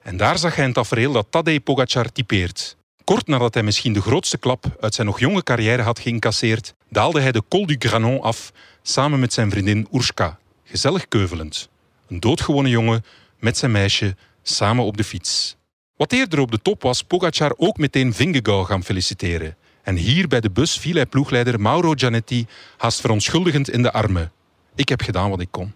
En 0.03 0.17
daar 0.17 0.38
zag 0.38 0.55
hij 0.55 0.65
een 0.65 0.74
tafereel 0.74 1.12
dat 1.12 1.27
Tadej 1.29 1.60
Pogacar 1.60 2.12
typeert. 2.12 2.77
Kort 3.03 3.27
nadat 3.27 3.53
hij 3.53 3.63
misschien 3.63 3.94
de 3.94 4.01
grootste 4.01 4.38
klap 4.38 4.77
uit 4.79 4.94
zijn 4.94 5.08
nog 5.08 5.20
jonge 5.20 5.44
carrière 5.44 5.82
had 5.82 6.00
geïncasseerd, 6.00 6.74
daalde 6.89 7.22
hij 7.22 7.32
de 7.32 7.44
Col 7.50 7.65
du 7.65 7.75
Granon 7.79 8.22
af 8.22 8.51
samen 8.82 9.20
met 9.20 9.34
zijn 9.34 9.50
vriendin 9.50 9.88
Urska, 9.94 10.38
gezellig 10.63 11.08
keuvelend. 11.08 11.70
Een 12.08 12.20
doodgewone 12.20 12.70
jongen 12.70 13.05
met 13.39 13.58
zijn 13.58 13.72
meisje 13.72 14.15
samen 14.44 14.86
op 14.86 14.98
de 14.98 15.03
fiets. 15.03 15.55
Wat 15.97 16.11
eerder 16.11 16.39
op 16.39 16.51
de 16.51 16.59
top 16.61 16.81
was 16.81 17.03
Pogacar 17.03 17.53
ook 17.57 17.77
meteen 17.77 18.13
Vingegaard 18.13 18.65
gaan 18.67 18.83
feliciteren. 18.83 19.55
En 19.83 19.95
hier 19.95 20.27
bij 20.27 20.39
de 20.41 20.49
bus 20.51 20.77
viel 20.79 20.95
hij 20.95 21.05
ploegleider 21.05 21.61
Mauro 21.61 21.93
Gianetti 21.95 22.45
haast 22.77 23.01
verontschuldigend 23.01 23.69
in 23.69 23.81
de 23.81 23.91
armen. 23.93 24.31
Ik 24.75 24.89
heb 24.89 25.01
gedaan 25.01 25.29
wat 25.29 25.41
ik 25.41 25.47
kon. 25.51 25.73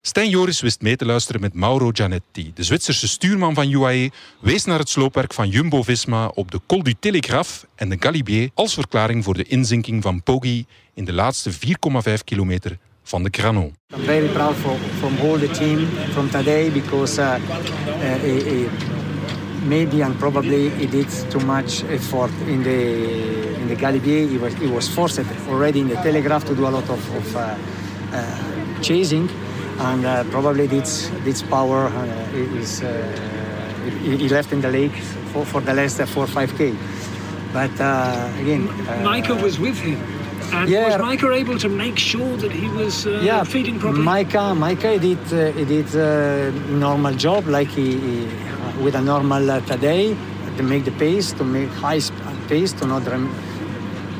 Stijn 0.00 0.28
Joris 0.28 0.60
wist 0.60 0.80
mee 0.80 0.96
te 0.96 1.04
luisteren 1.04 1.40
met 1.40 1.54
Mauro 1.54 1.90
Gianetti. 1.92 2.50
De 2.54 2.62
Zwitserse 2.62 3.08
stuurman 3.08 3.54
van 3.54 3.70
UAE 3.70 4.10
wees 4.40 4.64
naar 4.64 4.78
het 4.78 4.88
sloopwerk 4.88 5.34
van 5.34 5.48
Jumbo-Visma 5.48 6.26
op 6.26 6.50
de 6.50 6.60
Col 6.66 6.82
du 6.82 6.94
Telegraphe 7.00 7.66
en 7.74 7.88
de 7.88 7.96
Galibier 8.00 8.50
als 8.54 8.74
verklaring 8.74 9.24
voor 9.24 9.34
de 9.34 9.44
inzinking 9.44 10.02
van 10.02 10.22
Poggi 10.22 10.66
in 10.94 11.04
de 11.04 11.12
laatste 11.12 11.52
4,5 11.52 11.58
kilometer 12.24 12.78
van 13.02 13.22
de 13.22 13.28
Granon. 13.30 13.74
I'm 13.96 14.04
very 14.04 14.28
proud 14.28 14.56
for, 14.56 14.76
from 14.98 15.16
all 15.20 15.38
the 15.38 15.50
team, 15.50 15.88
from 16.12 16.30
today, 16.30 16.70
because 16.70 17.20
uh, 17.20 17.34
uh, 17.86 18.02
he- 18.20 18.68
maybe 19.62 20.02
and 20.02 20.18
probably 20.18 20.70
he 20.70 20.86
did 20.86 21.08
too 21.30 21.40
much 21.40 21.84
effort 21.84 22.30
in 22.48 22.62
the 22.62 22.80
in 23.60 23.68
the 23.68 23.76
Galibier. 23.76 24.28
He 24.28 24.38
was 24.38 24.54
he 24.54 24.66
was 24.66 24.88
forced 24.88 25.20
already 25.48 25.80
in 25.80 25.88
the 25.88 25.96
Telegraph 25.96 26.44
to 26.46 26.54
do 26.54 26.66
a 26.66 26.70
lot 26.70 26.88
of, 26.88 27.02
of 27.16 27.36
uh, 27.36 27.40
uh, 28.12 28.82
chasing, 28.82 29.28
and 29.78 30.04
uh, 30.04 30.24
probably 30.30 30.66
this 30.66 31.10
this 31.24 31.42
power 31.42 31.86
uh, 31.86 32.60
is 32.60 32.82
uh, 32.82 32.88
he, 34.02 34.16
he 34.16 34.28
left 34.28 34.52
in 34.52 34.60
the 34.60 34.70
lake 34.70 34.94
for, 35.32 35.44
for 35.44 35.60
the 35.60 35.74
last 35.74 36.00
uh, 36.00 36.06
four 36.06 36.26
five 36.26 36.56
k. 36.56 36.74
But 37.52 37.74
uh, 37.80 38.40
again, 38.40 38.68
uh, 38.68 39.02
Micah 39.04 39.34
was 39.34 39.58
with 39.58 39.78
him. 39.78 39.98
And 40.52 40.68
Yeah. 40.68 40.84
was 40.88 40.98
Micah 41.00 41.32
able 41.32 41.58
to 41.58 41.68
make 41.68 41.98
sure 41.98 42.36
that 42.36 42.52
he 42.52 42.68
was 42.68 43.06
uh, 43.06 43.20
yeah, 43.24 43.42
feeding 43.44 43.78
properly? 43.78 44.02
Micah, 44.02 44.54
Micah 44.54 44.98
did 44.98 45.18
uh, 45.32 45.52
he 45.52 45.64
did 45.64 45.88
uh, 45.96 46.50
normal 46.68 47.14
job 47.14 47.46
like 47.46 47.68
he, 47.68 47.96
he 47.96 48.28
with 48.82 48.94
a 48.94 49.00
normal 49.00 49.50
uh, 49.50 49.60
today 49.60 50.16
to 50.56 50.62
make 50.62 50.84
the 50.84 50.92
pace 50.92 51.32
to 51.32 51.44
make 51.44 51.68
high 51.70 51.98
sp- 52.02 52.14
pace 52.48 52.72
to 52.72 52.86
not 52.86 53.06
rem- 53.06 53.34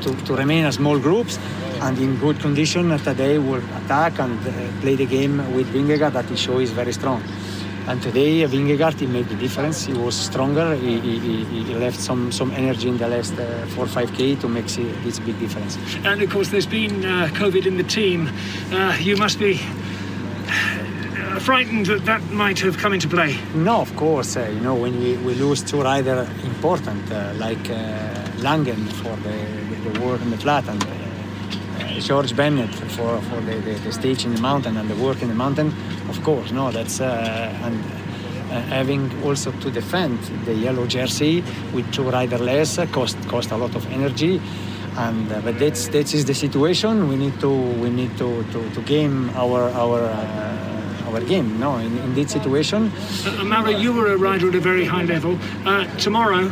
to, 0.01 0.13
to 0.25 0.35
remain 0.35 0.65
as 0.65 0.75
small 0.75 0.97
groups 0.99 1.37
and 1.81 1.97
in 1.99 2.17
good 2.19 2.39
condition 2.39 2.91
uh, 2.91 2.97
today 2.99 3.37
will 3.37 3.61
attack 3.83 4.19
and 4.19 4.39
uh, 4.47 4.51
play 4.81 4.95
the 4.95 5.05
game 5.05 5.37
with 5.53 5.67
Vingegaard 5.73 6.13
that 6.13 6.25
he 6.25 6.35
show 6.35 6.59
is 6.59 6.71
very 6.71 6.93
strong. 6.93 7.21
And 7.87 8.01
today 8.01 8.43
uh, 8.43 8.47
Vingegaard 8.47 8.97
he 8.99 9.05
made 9.07 9.27
the 9.27 9.35
difference. 9.35 9.83
He 9.85 9.93
was 9.93 10.15
stronger. 10.15 10.75
He, 10.75 10.99
he, 10.99 11.19
he- 11.19 11.63
left 11.83 11.99
some 11.99 12.31
some 12.31 12.51
energy 12.51 12.87
in 12.87 12.97
the 12.97 13.07
last 13.07 13.33
uh, 13.37 13.45
four 13.75 13.87
five 13.87 14.13
k 14.13 14.35
to 14.35 14.47
make 14.47 14.67
this 15.03 15.19
big 15.19 15.37
difference. 15.39 15.77
And 16.05 16.21
of 16.21 16.29
course, 16.29 16.49
there's 16.49 16.67
been 16.67 17.03
uh, 17.03 17.27
COVID 17.33 17.65
in 17.65 17.75
the 17.75 17.83
team. 17.83 18.29
Uh, 18.71 18.95
you 19.01 19.17
must 19.17 19.37
be 19.39 19.55
uh, 19.55 19.82
frightened 21.43 21.85
that 21.87 22.05
that 22.05 22.21
might 22.31 22.57
have 22.59 22.77
come 22.77 22.93
into 22.93 23.09
play. 23.09 23.37
No, 23.53 23.81
of 23.81 23.93
course. 23.97 24.37
Uh, 24.37 24.49
you 24.53 24.61
know, 24.61 24.75
when 24.75 24.97
we, 24.97 25.17
we 25.17 25.33
lose 25.35 25.61
two 25.61 25.81
riders 25.81 26.29
important, 26.45 27.11
uh, 27.11 27.33
like 27.35 27.69
uh, 27.69 27.75
Langen 28.37 28.87
for 28.87 29.15
the, 29.17 29.35
the, 29.69 29.89
the 29.89 30.05
work 30.05 30.21
in 30.21 30.29
the 30.29 30.37
flat 30.37 30.67
and 30.69 30.81
uh, 30.81 30.87
uh, 30.87 31.99
George 31.99 32.33
Bennett 32.33 32.73
for, 32.73 33.19
for 33.21 33.41
the, 33.41 33.55
the, 33.55 33.73
the 33.73 33.91
stage 33.91 34.23
in 34.23 34.33
the 34.33 34.41
mountain 34.41 34.77
and 34.77 34.89
the 34.89 34.95
work 34.95 35.21
in 35.21 35.27
the 35.27 35.35
mountain, 35.35 35.67
of 36.09 36.23
course, 36.23 36.51
no, 36.51 36.71
that's... 36.71 37.01
Uh, 37.01 37.59
and, 37.63 37.83
having 38.69 39.09
also 39.23 39.51
to 39.61 39.71
defend 39.71 40.19
the 40.45 40.53
yellow 40.53 40.85
jersey 40.85 41.43
with 41.73 41.91
two 41.91 42.07
rider 42.11 42.37
less 42.37 42.77
cost 42.91 43.17
cost 43.27 43.49
a 43.49 43.57
lot 43.57 43.73
of 43.75 43.83
energy 43.91 44.39
and 44.97 45.31
uh, 45.31 45.41
but 45.41 45.57
that's 45.57 45.87
that 45.87 46.13
is 46.13 46.25
the 46.25 46.35
situation 46.35 47.09
we 47.09 47.15
need 47.15 47.39
to 47.39 47.49
we 47.49 47.89
need 47.89 48.15
to 48.15 48.43
to, 48.51 48.69
to 48.75 48.81
game 48.83 49.31
our 49.35 49.71
our 49.71 50.03
uh, 50.03 50.72
our 51.13 51.21
game 51.21 51.59
no 51.59 51.77
in, 51.77 51.97
in 51.99 52.13
this 52.15 52.31
situation 52.31 52.91
Uh, 53.25 53.69
you 53.69 53.93
were 53.93 54.11
a 54.11 54.17
rider 54.17 54.49
at 54.49 54.55
a 54.55 54.59
very 54.59 54.85
high 54.85 55.03
level. 55.03 55.37
Uh, 55.65 55.85
tomorrow, 55.97 56.51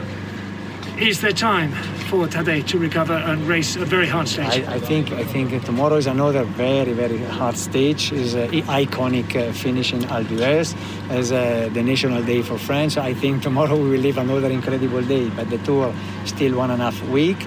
is 0.98 1.20
there 1.22 1.34
time 1.34 1.72
for 2.10 2.28
Tadej 2.28 2.68
to 2.68 2.78
recover 2.78 3.14
and 3.14 3.48
race 3.48 3.76
a 3.76 3.86
very 3.86 4.08
hard 4.08 4.28
stage? 4.28 4.64
I, 4.68 4.76
I 4.76 4.80
think 4.80 5.12
I 5.12 5.24
think 5.24 5.64
tomorrow 5.66 5.98
is 5.98 6.08
another 6.08 6.44
very 6.44 6.94
very 6.94 7.18
hard 7.18 7.58
stage. 7.58 8.12
is 8.12 8.34
an 8.34 8.50
iconic 8.84 9.36
uh, 9.36 9.52
finish 9.52 9.94
in 9.94 10.02
Alpe 10.04 10.28
d'Huez 10.30 10.76
as 11.10 11.32
uh, 11.32 11.70
the 11.74 11.84
national 11.84 12.24
day 12.24 12.42
for 12.42 12.58
France. 12.58 12.98
I 12.98 13.14
think 13.14 13.42
tomorrow 13.44 13.76
we 13.76 13.90
will 13.90 14.02
live 14.02 14.18
another 14.18 14.50
incredible 14.50 15.02
day. 15.02 15.30
But 15.30 15.50
the 15.50 15.58
tour 15.60 15.94
still 16.26 16.58
one 16.58 16.72
and 16.72 16.82
a 16.82 16.86
half 16.92 17.02
week. 17.10 17.38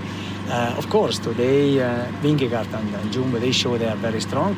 Uh, 0.48 0.74
of 0.76 0.88
course, 0.90 1.18
today 1.18 1.80
uh, 1.80 2.06
Vingegaard 2.22 2.70
and, 2.74 2.94
and 2.94 3.12
Jumbo 3.12 3.38
they 3.38 3.52
show 3.52 3.78
they 3.78 3.88
are 3.88 3.96
very 3.96 4.20
strong. 4.20 4.56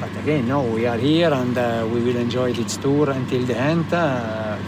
But 0.00 0.10
again, 0.22 0.46
no, 0.46 0.62
we 0.62 0.86
are 0.86 0.96
here 0.98 1.32
and 1.32 1.58
uh, 1.58 1.84
we 1.92 2.00
will 2.00 2.16
enjoy 2.16 2.52
this 2.52 2.76
tour 2.76 3.10
until 3.10 3.44
the 3.44 3.54
end, 3.54 3.92
uh, 3.92 4.00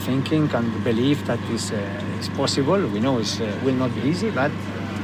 thinking 0.05 0.53
and 0.55 0.83
believe 0.83 1.25
that 1.25 1.39
is 1.55 1.71
uh, 1.71 2.21
is 2.21 2.29
possible. 2.29 2.91
We 2.91 2.99
know 2.99 3.19
it 3.19 3.41
uh, 3.41 3.65
will 3.65 3.75
not 3.75 3.91
be 3.95 4.09
easy, 4.09 4.31
but 4.31 4.51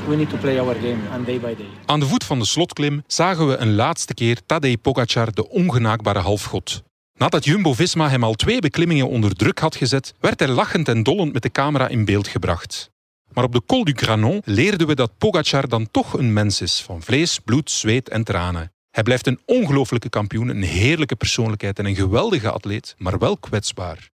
we 0.09 0.17
need 0.17 0.31
to 0.31 0.37
play 0.37 0.59
our 0.59 0.75
game 0.75 1.01
and 1.13 1.27
day 1.27 1.41
by 1.41 1.55
day. 1.55 1.67
Aan 1.85 2.01
de 2.01 2.07
voet 2.07 2.25
van 2.25 2.39
de 2.39 2.47
slotklim 2.47 3.03
zagen 3.07 3.49
we 3.49 3.57
een 3.57 3.75
laatste 3.75 4.15
keer 4.15 4.41
Tadej 4.47 4.77
Pogacar, 4.77 5.35
de 5.35 5.49
ongenaakbare 5.49 6.19
halfgod. 6.19 6.83
Nadat 7.19 7.45
Jumbo-Visma 7.45 8.09
hem 8.09 8.25
al 8.25 8.35
twee 8.35 8.61
beklimmingen 8.61 9.09
onder 9.09 9.35
druk 9.35 9.59
had 9.59 9.77
gezet, 9.77 10.15
werd 10.21 10.39
hij 10.39 10.49
lachend 10.49 10.89
en 10.89 11.03
dollend 11.03 11.33
met 11.33 11.43
de 11.43 11.51
camera 11.51 11.89
in 11.89 12.05
beeld 12.05 12.29
gebracht. 12.29 12.91
Maar 13.33 13.45
op 13.45 13.53
de 13.53 13.63
Col 13.67 13.85
du 13.85 13.93
Granon 13.97 14.43
leerden 14.45 14.87
we 14.87 14.95
dat 14.95 15.19
Pogacar 15.19 15.69
dan 15.69 15.91
toch 15.91 16.13
een 16.13 16.33
mens 16.33 16.61
is 16.61 16.83
van 16.83 17.03
vlees, 17.03 17.39
bloed, 17.39 17.71
zweet 17.71 18.09
en 18.09 18.25
tranen. 18.25 18.71
Hij 18.97 19.05
blijft 19.05 19.27
een 19.27 19.41
ongelooflijke 19.45 20.09
kampioen, 20.09 20.49
een 20.49 20.63
heerlijke 20.63 21.17
persoonlijkheid 21.17 21.79
en 21.79 21.87
een 21.87 21.95
geweldige 21.95 22.51
atleet, 22.51 22.95
maar 22.99 23.19
wel 23.19 23.37
kwetsbaar. 23.37 24.11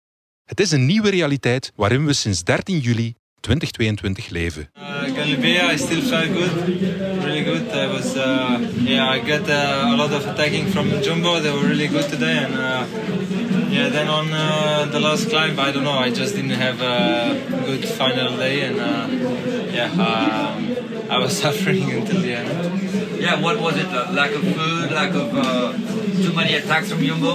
Het 0.44 0.60
is 0.60 0.70
een 0.70 0.86
nieuwe 0.86 1.10
realiteit 1.10 1.72
waarin 1.76 2.06
we 2.06 2.12
sinds 2.12 2.44
13 2.44 2.78
juli 2.78 3.14
2022 3.40 4.28
leven. 4.28 4.70
Uh, 4.76 4.82
Galilea, 5.14 5.72
I 5.72 5.76
still 5.76 6.02
felt 6.02 6.30
good, 6.32 6.68
really 7.22 7.44
good. 7.44 7.72
I 7.72 7.86
was, 7.86 8.14
uh, 8.16 8.58
yeah, 8.84 9.16
I 9.16 9.30
got 9.30 9.48
uh, 9.48 9.92
a 9.92 9.96
lot 9.96 10.12
of 10.12 10.26
attacking 10.26 10.68
from 10.68 10.88
Jumbo. 11.02 11.40
They 11.40 11.52
were 11.52 11.66
really 11.66 11.88
good 11.88 12.08
today, 12.08 12.44
and 12.44 12.54
uh, 12.54 12.82
yeah, 13.70 13.90
then 13.90 14.08
on 14.08 14.32
uh, 14.32 14.90
the 14.90 15.00
last 15.00 15.28
climb, 15.28 15.58
I 15.58 15.72
don't 15.72 15.84
know, 15.84 16.04
I 16.06 16.10
just 16.10 16.34
didn't 16.34 16.58
have 16.58 16.80
a 16.80 17.36
good 17.66 17.84
final 17.84 18.36
day, 18.36 18.64
and 18.66 18.80
uh, 18.80 19.06
yeah, 19.72 19.90
um, 19.92 20.59
I 21.10 21.18
was 21.18 21.36
suffering 21.42 21.90
until 21.90 22.20
the 22.20 22.34
end. 22.34 23.20
Yeah, 23.20 23.40
what 23.40 23.60
was 23.60 23.76
it? 23.76 23.86
Uh, 23.86 24.12
lack 24.12 24.30
of 24.30 24.42
food, 24.42 24.92
lack 24.92 25.12
of 25.14 25.28
uh, 25.34 25.72
too 26.22 26.32
many 26.32 26.54
attacks 26.54 26.90
from 26.90 27.02
Jumbo? 27.02 27.32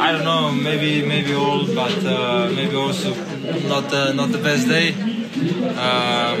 I 0.00 0.12
don't 0.12 0.24
know, 0.24 0.50
maybe 0.50 1.06
maybe 1.06 1.34
all, 1.34 1.66
but 1.66 2.04
uh, 2.04 2.50
maybe 2.54 2.74
also 2.74 3.14
not 3.68 3.92
uh, 3.92 4.12
not 4.14 4.32
the 4.32 4.38
best 4.38 4.66
day. 4.66 4.88
Um, 5.76 6.38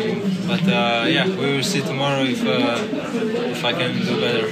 but 0.48 0.62
uh, 0.64 1.04
yeah, 1.06 1.26
we 1.28 1.56
will 1.56 1.62
see 1.62 1.82
tomorrow 1.82 2.22
if 2.22 2.42
uh, 2.44 2.80
if 3.54 3.62
I 3.62 3.72
can 3.74 3.92
do 4.04 4.18
better. 4.18 4.48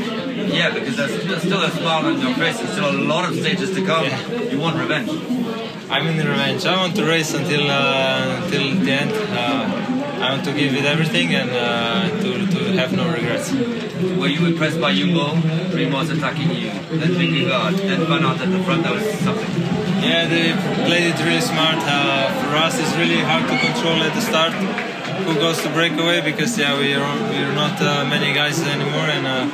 Yeah, 0.58 0.74
because 0.74 0.96
there's 0.96 1.42
still 1.42 1.62
a 1.62 1.70
smile 1.70 2.04
on 2.04 2.20
your 2.20 2.34
face. 2.34 2.58
There's 2.58 2.72
still 2.72 2.90
a 2.90 2.98
lot 3.12 3.26
of 3.26 3.34
stages 3.34 3.74
to 3.74 3.84
come. 3.86 4.04
You 4.50 4.60
want 4.60 4.76
revenge. 4.76 5.08
I'm 5.88 6.06
in 6.06 6.18
the 6.18 6.28
revenge. 6.28 6.66
I 6.66 6.76
want 6.76 6.94
to 6.96 7.04
race 7.06 7.32
until 7.32 7.70
uh, 7.70 8.42
until 8.44 8.74
the 8.84 8.92
end. 8.92 9.93
I 10.24 10.30
want 10.30 10.44
to 10.46 10.54
give 10.54 10.72
it 10.74 10.86
everything 10.86 11.34
and 11.34 11.50
uh, 11.50 12.08
to, 12.22 12.30
to 12.54 12.60
have 12.80 12.96
no 12.96 13.12
regrets. 13.12 13.52
Were 14.18 14.32
you 14.36 14.46
impressed 14.46 14.80
by 14.80 14.94
Jumbo? 14.94 15.36
Primoz 15.72 16.08
attacking 16.16 16.50
you, 16.50 16.70
then 17.00 17.12
Vingegaard, 17.20 17.76
then 17.76 18.06
Van 18.06 18.24
Aert 18.24 18.40
at 18.40 18.50
the 18.50 18.60
front. 18.64 18.84
That 18.84 18.94
was 18.94 19.04
something. 19.20 19.52
Yeah, 20.02 20.26
they 20.26 20.52
played 20.86 21.12
it 21.12 21.18
really 21.22 21.42
smart. 21.42 21.76
Uh, 21.80 22.32
for 22.40 22.56
us, 22.56 22.80
it's 22.80 22.96
really 22.96 23.20
hard 23.20 23.44
to 23.50 23.56
control 23.66 24.02
at 24.02 24.14
the 24.14 24.22
start 24.22 24.54
who 25.26 25.34
goes 25.34 25.60
to 25.62 25.68
breakaway 25.70 26.22
because 26.22 26.58
yeah, 26.58 26.78
we 26.78 26.94
are 26.94 27.16
we're 27.28 27.54
not 27.54 27.78
uh, 27.82 28.06
many 28.08 28.32
guys 28.32 28.62
anymore, 28.62 29.08
and 29.16 29.26
uh, 29.26 29.44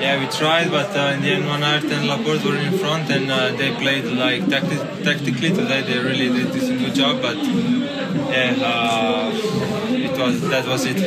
yeah, 0.00 0.18
we 0.18 0.26
tried, 0.26 0.70
but 0.72 0.90
uh, 0.96 1.14
in 1.14 1.22
the 1.22 1.30
end, 1.34 1.44
Van 1.44 1.62
Aert 1.62 1.84
and 1.84 2.08
Laporte 2.08 2.44
were 2.44 2.56
in 2.56 2.76
front, 2.78 3.08
and 3.10 3.30
uh, 3.30 3.52
they 3.52 3.70
played 3.76 4.06
like 4.06 4.42
tacti- 4.46 5.04
tactically 5.04 5.50
today. 5.50 5.82
They 5.82 5.98
really 5.98 6.28
did, 6.34 6.48
a 6.56 6.76
good 6.82 6.94
job, 6.96 7.22
but 7.22 7.36
yeah, 7.36 8.54
uh, 8.60 9.79
was 10.20 10.40
that 10.48 10.66
was 10.66 10.84
it. 10.84 10.98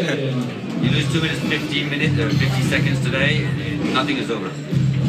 you 0.84 0.90
lose 0.90 1.12
two 1.12 1.22
minutes, 1.22 1.42
15 1.42 1.90
minutes, 1.90 2.20
or 2.20 2.30
50 2.30 2.62
seconds 2.64 3.00
today. 3.04 3.46
Nothing 3.94 4.18
is 4.18 4.32
over. 4.32 4.52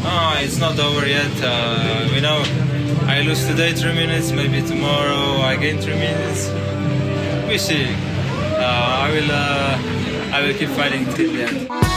Oh, 0.06 0.38
it's 0.40 0.58
not 0.58 0.78
over 0.78 1.06
yet. 1.06 1.32
Uh, 1.42 2.08
we 2.12 2.20
know 2.20 2.42
I 3.06 3.22
lose 3.22 3.46
today 3.46 3.72
three 3.72 3.94
minutes, 3.94 4.30
maybe 4.32 4.66
tomorrow 4.66 5.40
I 5.40 5.56
gain 5.56 5.78
three 5.80 5.94
minutes. 5.96 6.50
We 7.48 7.58
see. 7.58 7.86
Uh, 8.56 9.06
I 9.06 9.10
will. 9.10 9.30
Uh, 9.30 10.34
I 10.36 10.42
will 10.42 10.54
keep 10.54 10.70
fighting 10.70 11.04
till 11.14 11.32
the 11.32 11.42
end. 11.44 11.94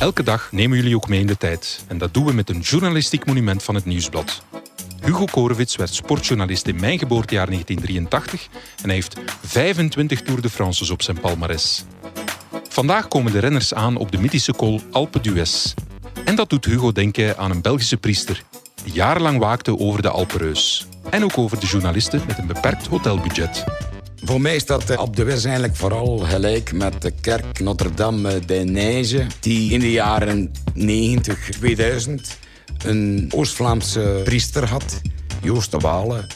Elke 0.00 0.22
dag 0.22 0.52
nemen 0.52 0.76
jullie 0.76 0.96
ook 0.96 1.08
mee 1.08 1.20
in 1.20 1.26
de 1.26 1.36
tijd. 1.36 1.84
En 1.88 1.98
dat 1.98 2.14
doen 2.14 2.24
we 2.24 2.32
met 2.32 2.50
een 2.50 2.60
journalistiek 2.60 3.26
monument 3.26 3.62
van 3.62 3.74
het 3.74 3.84
Nieuwsblad. 3.84 4.42
Hugo 5.00 5.24
Korowits 5.24 5.76
werd 5.76 5.94
sportjournalist 5.94 6.66
in 6.66 6.80
mijn 6.80 6.98
geboortejaar 6.98 7.46
1983 7.46 8.48
en 8.76 8.84
hij 8.84 8.94
heeft 8.94 9.16
25 9.44 10.22
Tour 10.22 10.42
de 10.42 10.50
France's 10.50 10.90
op 10.90 11.02
zijn 11.02 11.20
palmares. 11.20 11.84
Vandaag 12.68 13.08
komen 13.08 13.32
de 13.32 13.38
renners 13.38 13.74
aan 13.74 13.96
op 13.96 14.12
de 14.12 14.18
mythische 14.18 14.52
col 14.52 14.80
Alpe 14.90 15.20
d'Huez. 15.20 15.74
En 16.24 16.34
dat 16.34 16.50
doet 16.50 16.64
Hugo 16.64 16.92
denken 16.92 17.38
aan 17.38 17.50
een 17.50 17.62
Belgische 17.62 17.96
priester 17.96 18.42
die 18.84 18.92
jarenlang 18.92 19.38
waakte 19.38 19.78
over 19.78 20.02
de 20.02 20.10
Alpereus. 20.10 20.86
En 21.10 21.24
ook 21.24 21.38
over 21.38 21.60
de 21.60 21.66
journalisten 21.66 22.22
met 22.26 22.38
een 22.38 22.46
beperkt 22.46 22.86
hotelbudget. 22.86 23.64
Voor 24.22 24.40
mij 24.40 24.58
staat 24.58 24.96
op 24.96 25.16
de 25.16 25.24
West 25.24 25.44
eigenlijk 25.44 25.76
vooral 25.76 26.18
gelijk 26.18 26.72
met 26.72 27.02
de 27.02 27.12
kerk 27.20 27.60
Notre-Dame 27.60 28.38
de 28.46 28.54
Neige, 28.54 29.26
die 29.40 29.72
in 29.72 29.80
de 29.80 29.90
jaren 29.90 30.52
90, 30.74 31.50
2000 31.50 32.38
een 32.84 33.30
Oost-Vlaamse 33.34 34.20
priester 34.24 34.68
had, 34.68 35.00
Joost 35.42 35.70
de 35.70 35.78
Wale, 35.78 36.26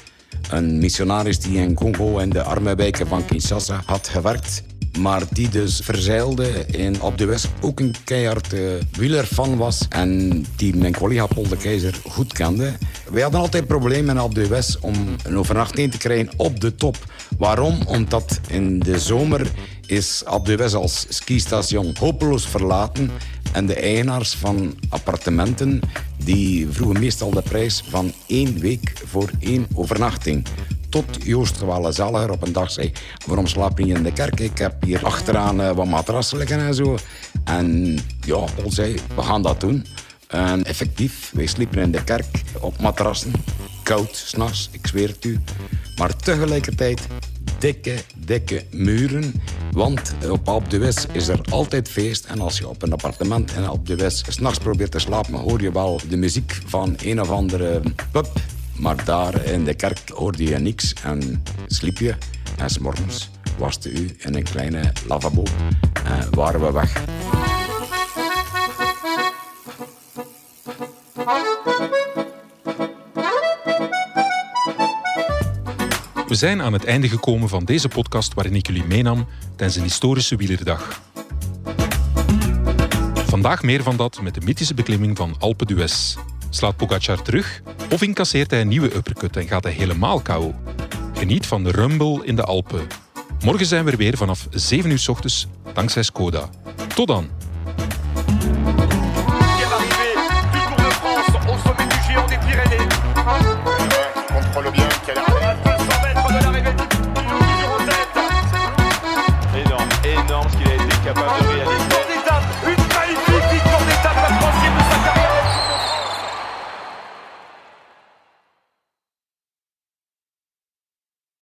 een 0.51 0.79
missionaris 0.79 1.39
die 1.39 1.59
in 1.59 1.75
Congo 1.75 2.19
en 2.19 2.31
de 2.31 2.43
arme 2.43 2.75
wijken 2.75 3.07
van 3.07 3.25
Kinshasa 3.25 3.83
had 3.87 4.09
gewerkt. 4.09 4.63
Maar 4.99 5.23
die 5.33 5.49
dus 5.49 5.81
verzeilde 5.83 6.49
en 6.65 7.01
op 7.01 7.19
de 7.19 7.25
West 7.25 7.49
ook 7.61 7.81
een 7.81 7.95
keihard 8.05 8.53
uh, 8.53 8.71
wielerfan 8.93 9.57
was. 9.57 9.87
En 9.89 10.45
die 10.57 10.77
mijn 10.77 10.97
collega 10.97 11.27
Paul 11.27 11.49
de 11.49 11.57
Keizer 11.57 12.01
goed 12.11 12.33
kende. 12.33 12.73
Wij 13.11 13.23
hadden 13.23 13.41
altijd 13.41 13.67
problemen 13.67 14.21
op 14.21 14.35
de 14.35 14.47
West 14.47 14.79
om 14.81 14.95
een 15.23 15.39
overnachting 15.39 15.91
te 15.91 15.99
krijgen 15.99 16.33
op 16.37 16.61
de 16.61 16.75
top. 16.75 16.97
Waarom? 17.39 17.79
Omdat 17.87 18.41
in 18.49 18.79
de 18.79 18.99
zomer 18.99 19.51
is 19.87 20.23
op 20.31 20.47
de 20.47 20.57
West 20.57 20.75
als 20.75 21.07
skistation 21.09 21.95
hopeloos 21.99 22.47
verlaten. 22.47 23.11
En 23.53 23.67
de 23.67 23.75
eigenaars 23.75 24.35
van 24.35 24.75
appartementen 24.89 25.81
die 26.25 26.69
vroegen 26.71 27.01
meestal 27.01 27.31
de 27.31 27.43
prijs 27.43 27.85
van 27.89 28.13
één 28.27 28.59
week 28.59 28.93
voor 29.05 29.31
één 29.41 29.67
overnachting 29.75 30.47
tot 30.95 31.25
Joost 31.25 31.63
Zaliger 31.89 32.31
op 32.31 32.43
een 32.43 32.53
dag 32.53 32.71
zei... 32.71 32.93
waarom 33.27 33.47
slaap 33.47 33.79
je 33.79 33.87
in 33.87 34.03
de 34.03 34.13
kerk? 34.13 34.41
Ik 34.41 34.59
heb 34.59 34.83
hier 34.83 35.05
achteraan 35.05 35.61
uh, 35.61 35.71
wat 35.71 35.87
matrassen 35.87 36.39
liggen 36.39 36.59
en 36.59 36.75
zo. 36.75 36.97
En 37.45 37.99
ja, 38.21 38.37
Paul 38.37 38.73
zei, 38.73 38.95
we 39.15 39.23
gaan 39.23 39.43
dat 39.43 39.61
doen. 39.61 39.87
En 40.29 40.65
effectief, 40.65 41.31
wij 41.35 41.47
sliepen 41.47 41.83
in 41.83 41.91
de 41.91 42.05
kerk 42.05 42.43
op 42.61 42.81
matrassen. 42.81 43.33
Koud, 43.83 44.17
s'nachts, 44.17 44.69
ik 44.73 44.87
zweer 44.87 45.09
het 45.09 45.25
u. 45.25 45.41
Maar 45.97 46.17
tegelijkertijd 46.17 47.07
dikke, 47.59 47.95
dikke 48.17 48.65
muren. 48.71 49.43
Want 49.73 50.15
op 50.31 50.49
Alpe 50.49 50.69
d'Huez 50.69 51.07
is 51.13 51.29
er 51.29 51.41
altijd 51.51 51.89
feest. 51.89 52.25
En 52.25 52.41
als 52.41 52.59
je 52.59 52.69
op 52.69 52.83
een 52.83 52.93
appartement 52.93 53.53
in 53.57 53.67
Alpe 53.67 53.97
d'Huez 53.97 54.23
s'nachts 54.29 54.59
probeert 54.59 54.91
te 54.91 54.99
slapen... 54.99 55.35
hoor 55.35 55.63
je 55.63 55.73
wel 55.73 56.01
de 56.09 56.17
muziek 56.17 56.61
van 56.67 56.97
een 57.03 57.21
of 57.21 57.31
andere 57.31 57.83
pub... 58.11 58.29
Maar 58.79 59.05
daar 59.05 59.45
in 59.45 59.65
de 59.65 59.75
kerk 59.75 60.09
hoorde 60.09 60.45
je 60.45 60.59
niks 60.59 60.93
en 60.93 61.43
sliep 61.67 61.99
je. 61.99 62.15
En 62.57 62.71
s'morgens 62.71 63.31
waste 63.59 63.91
u 63.91 64.17
in 64.19 64.35
een 64.35 64.43
kleine 64.43 64.93
lavabo 65.07 65.43
en 66.05 66.35
waren 66.35 66.61
we 66.61 66.73
weg. 66.73 67.03
We 76.29 76.35
zijn 76.35 76.63
aan 76.63 76.73
het 76.73 76.85
einde 76.85 77.09
gekomen 77.09 77.49
van 77.49 77.65
deze 77.65 77.89
podcast 77.89 78.35
waarin 78.35 78.55
ik 78.55 78.67
jullie 78.67 78.85
meenam 78.85 79.27
tijdens 79.57 79.77
een 79.77 79.83
historische 79.83 80.37
wielerdag. 80.37 81.03
Vandaag 83.27 83.63
meer 83.63 83.83
van 83.83 83.97
dat 83.97 84.23
met 84.23 84.35
de 84.35 84.41
mythische 84.41 84.75
beklimming 84.75 85.17
van 85.17 85.35
Alpe 85.39 85.65
d'Huez. 85.65 86.17
Slaat 86.55 86.77
Pogacar 86.77 87.23
terug 87.23 87.63
of 87.91 88.03
incasseert 88.03 88.51
hij 88.51 88.61
een 88.61 88.69
nieuwe 88.69 88.95
uppercut 88.95 89.37
en 89.37 89.47
gaat 89.47 89.63
hij 89.63 89.73
helemaal 89.73 90.21
KO? 90.21 90.55
Geniet 91.15 91.47
van 91.47 91.65
de 91.65 91.71
rumble 91.71 92.21
in 92.25 92.37
de 92.37 92.45
Alpen. 92.45 92.87
Morgen 93.45 93.67
zijn 93.67 93.85
we 93.85 93.91
er 93.91 93.97
weer 93.97 94.17
vanaf 94.17 94.47
7 94.51 94.91
uur 94.91 94.99
s 94.99 95.09
ochtends 95.09 95.47
dankzij 95.73 96.03
Skoda. 96.03 96.49
Tot 96.95 97.07
dan! 97.07 97.44